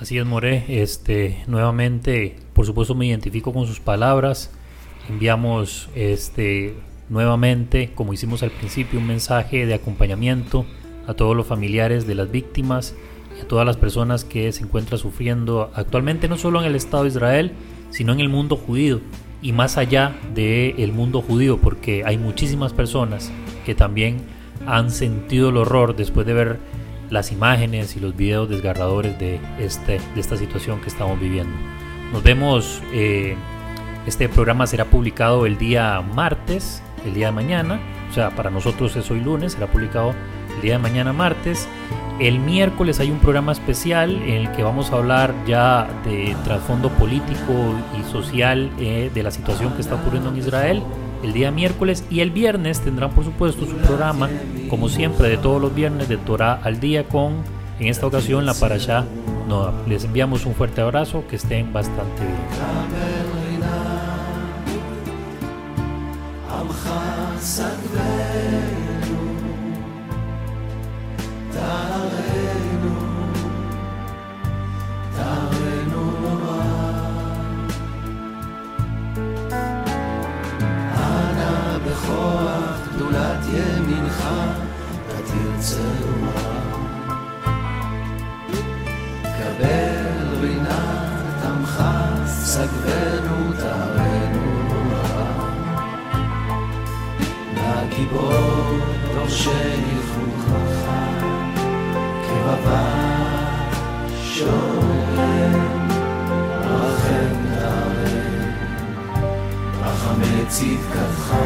Así 0.00 0.16
es, 0.16 0.24
More. 0.24 0.64
Este, 0.68 1.44
nuevamente, 1.46 2.36
por 2.54 2.64
supuesto, 2.64 2.94
me 2.94 3.06
identifico 3.06 3.52
con 3.52 3.66
sus 3.66 3.80
palabras. 3.80 4.50
Enviamos 5.10 5.90
este, 5.94 6.74
nuevamente, 7.10 7.92
como 7.94 8.14
hicimos 8.14 8.42
al 8.42 8.50
principio, 8.50 8.98
un 8.98 9.06
mensaje 9.06 9.66
de 9.66 9.74
acompañamiento 9.74 10.64
a 11.06 11.12
todos 11.12 11.36
los 11.36 11.46
familiares 11.46 12.06
de 12.06 12.14
las 12.14 12.30
víctimas 12.30 12.94
y 13.36 13.42
a 13.42 13.48
todas 13.48 13.66
las 13.66 13.76
personas 13.76 14.24
que 14.24 14.50
se 14.52 14.62
encuentran 14.62 14.98
sufriendo 14.98 15.70
actualmente, 15.74 16.28
no 16.28 16.38
solo 16.38 16.60
en 16.60 16.66
el 16.66 16.76
Estado 16.76 17.02
de 17.02 17.10
Israel, 17.10 17.52
sino 17.90 18.14
en 18.14 18.20
el 18.20 18.30
mundo 18.30 18.56
judío 18.56 19.02
y 19.42 19.52
más 19.52 19.76
allá 19.76 20.16
del 20.34 20.92
mundo 20.92 21.20
judío, 21.20 21.58
porque 21.58 22.04
hay 22.06 22.16
muchísimas 22.16 22.72
personas 22.72 23.30
que 23.66 23.74
también 23.74 24.16
han 24.66 24.90
sentido 24.90 25.50
el 25.50 25.58
horror 25.58 25.94
después 25.94 26.26
de 26.26 26.32
ver 26.32 26.58
las 27.10 27.32
imágenes 27.32 27.96
y 27.96 28.00
los 28.00 28.16
videos 28.16 28.48
desgarradores 28.48 29.18
de, 29.18 29.40
este, 29.58 30.00
de 30.14 30.20
esta 30.20 30.36
situación 30.36 30.80
que 30.80 30.88
estamos 30.88 31.20
viviendo. 31.20 31.52
Nos 32.12 32.22
vemos, 32.22 32.82
eh, 32.92 33.36
este 34.06 34.28
programa 34.28 34.66
será 34.66 34.86
publicado 34.86 35.46
el 35.46 35.58
día 35.58 36.00
martes, 36.00 36.82
el 37.04 37.14
día 37.14 37.26
de 37.26 37.32
mañana, 37.32 37.80
o 38.10 38.14
sea, 38.14 38.30
para 38.30 38.50
nosotros 38.50 38.96
es 38.96 39.10
hoy 39.10 39.20
lunes, 39.20 39.52
será 39.52 39.66
publicado 39.66 40.14
el 40.56 40.62
día 40.62 40.72
de 40.72 40.78
mañana 40.78 41.12
martes. 41.12 41.68
El 42.18 42.38
miércoles 42.38 43.00
hay 43.00 43.10
un 43.10 43.18
programa 43.18 43.52
especial 43.52 44.10
en 44.22 44.34
el 44.34 44.52
que 44.52 44.62
vamos 44.62 44.90
a 44.90 44.96
hablar 44.96 45.34
ya 45.46 45.88
de 46.04 46.36
trasfondo 46.44 46.90
político 46.90 47.74
y 47.98 48.10
social 48.10 48.70
eh, 48.78 49.10
de 49.12 49.22
la 49.22 49.30
situación 49.30 49.72
que 49.74 49.80
está 49.80 49.94
ocurriendo 49.94 50.28
en 50.28 50.36
Israel 50.36 50.82
el 51.22 51.32
día 51.32 51.50
miércoles 51.50 52.04
y 52.10 52.20
el 52.20 52.30
viernes 52.30 52.80
tendrán 52.80 53.10
por 53.10 53.24
supuesto 53.24 53.66
su 53.66 53.76
programa 53.76 54.28
como 54.68 54.88
siempre 54.88 55.28
de 55.28 55.36
todos 55.36 55.60
los 55.60 55.74
viernes 55.74 56.08
de 56.08 56.16
Torah 56.16 56.60
al 56.62 56.80
día 56.80 57.08
con 57.08 57.42
en 57.78 57.88
esta 57.88 58.06
ocasión 58.06 58.46
la 58.46 58.54
Parashá 58.54 59.04
no 59.50 59.72
Les 59.88 60.04
enviamos 60.04 60.46
un 60.46 60.54
fuerte 60.54 60.80
abrazo, 60.80 61.24
que 61.28 61.34
estén 61.34 61.72
bastante 61.72 62.22
bien. 62.22 62.36
סגבנו 92.60 93.52
תארנו 93.58 94.62
נורא. 94.68 95.32
לגיבור 97.56 98.32
דורשני 99.14 99.94
לא 99.96 100.02
חוכך, 100.02 100.90
כבבה 102.26 102.84
שורם, 104.24 105.88
רחם 106.64 107.34
תארם, 107.60 108.50
רחמי 109.82 110.44
צדקתך. 110.48 111.39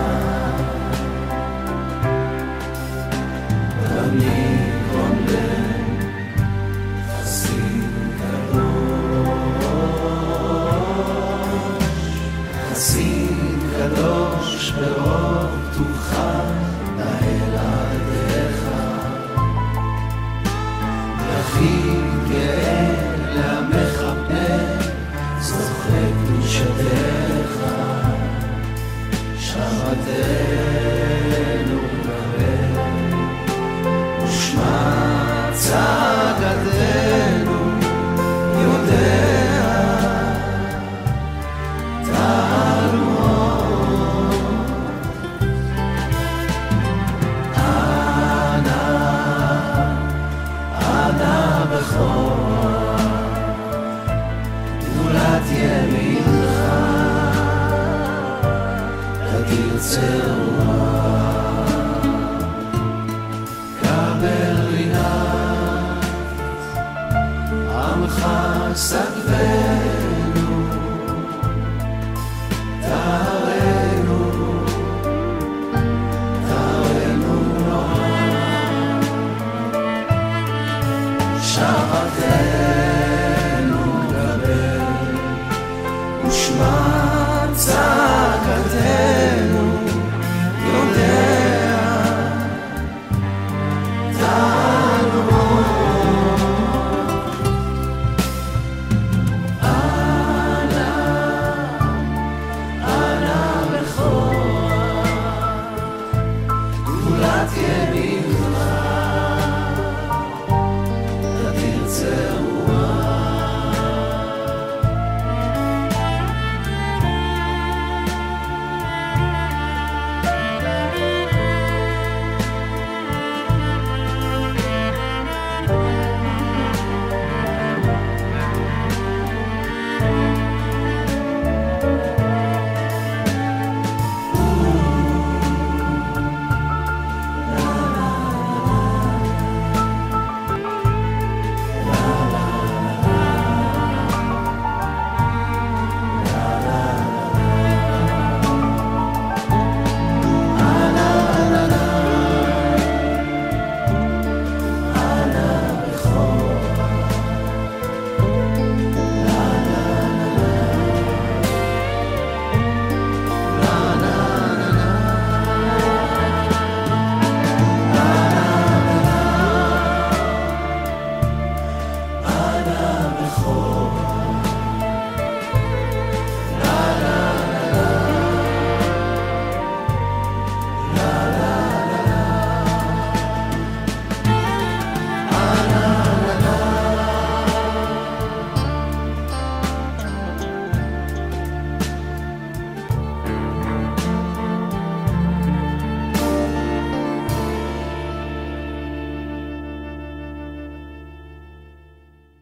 ושמע 68.04 68.74
צעקתנו 68.74 70.03